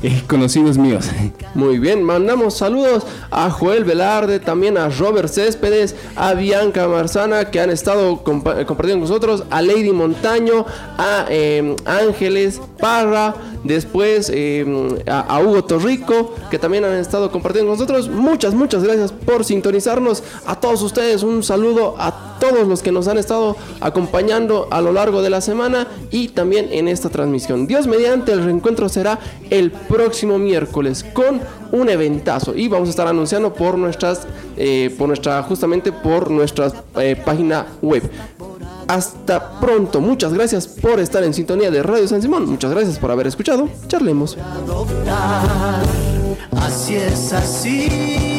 [0.04, 1.10] eh, conocidos míos.
[1.56, 7.60] Muy bien, mandamos saludos a Joel Velarde, también a Robert Céspedes, a Bianca Marzana que
[7.60, 10.66] han estado compartiendo con nosotros, a Lady Montaño,
[10.98, 17.80] a eh, Ángeles Parra, después em, a, Hugo Torrico, que también han estado compartiendo con
[17.80, 18.10] nosotros.
[18.10, 20.24] Muchas, muchas gracias por sintonizarnos.
[20.46, 22.27] A todos ustedes un saludo a todos
[22.68, 26.88] los que nos han estado acompañando a lo largo de la semana y también en
[26.88, 27.68] esta transmisión.
[27.68, 29.20] Dios mediante, el reencuentro será
[29.50, 35.08] el próximo miércoles con un eventazo y vamos a estar anunciando por nuestras, eh, por
[35.08, 38.04] nuestra, justamente por nuestra eh, página web.
[38.88, 40.00] Hasta pronto.
[40.00, 42.46] Muchas gracias por estar en sintonía de Radio San Simón.
[42.50, 43.68] Muchas gracias por haber escuchado.
[43.88, 44.38] Charlemos.
[46.56, 48.37] Así es así.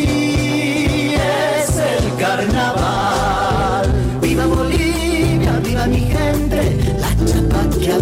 [1.13, 3.85] Es el carnaval.
[4.21, 6.95] Viva Bolivia, viva mi gente.
[6.99, 7.99] La chapa que ha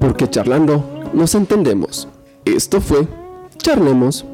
[0.00, 0.84] Porque charlando
[1.14, 2.08] nos entendemos.
[2.44, 3.08] Esto fue
[3.56, 4.26] Charlemos.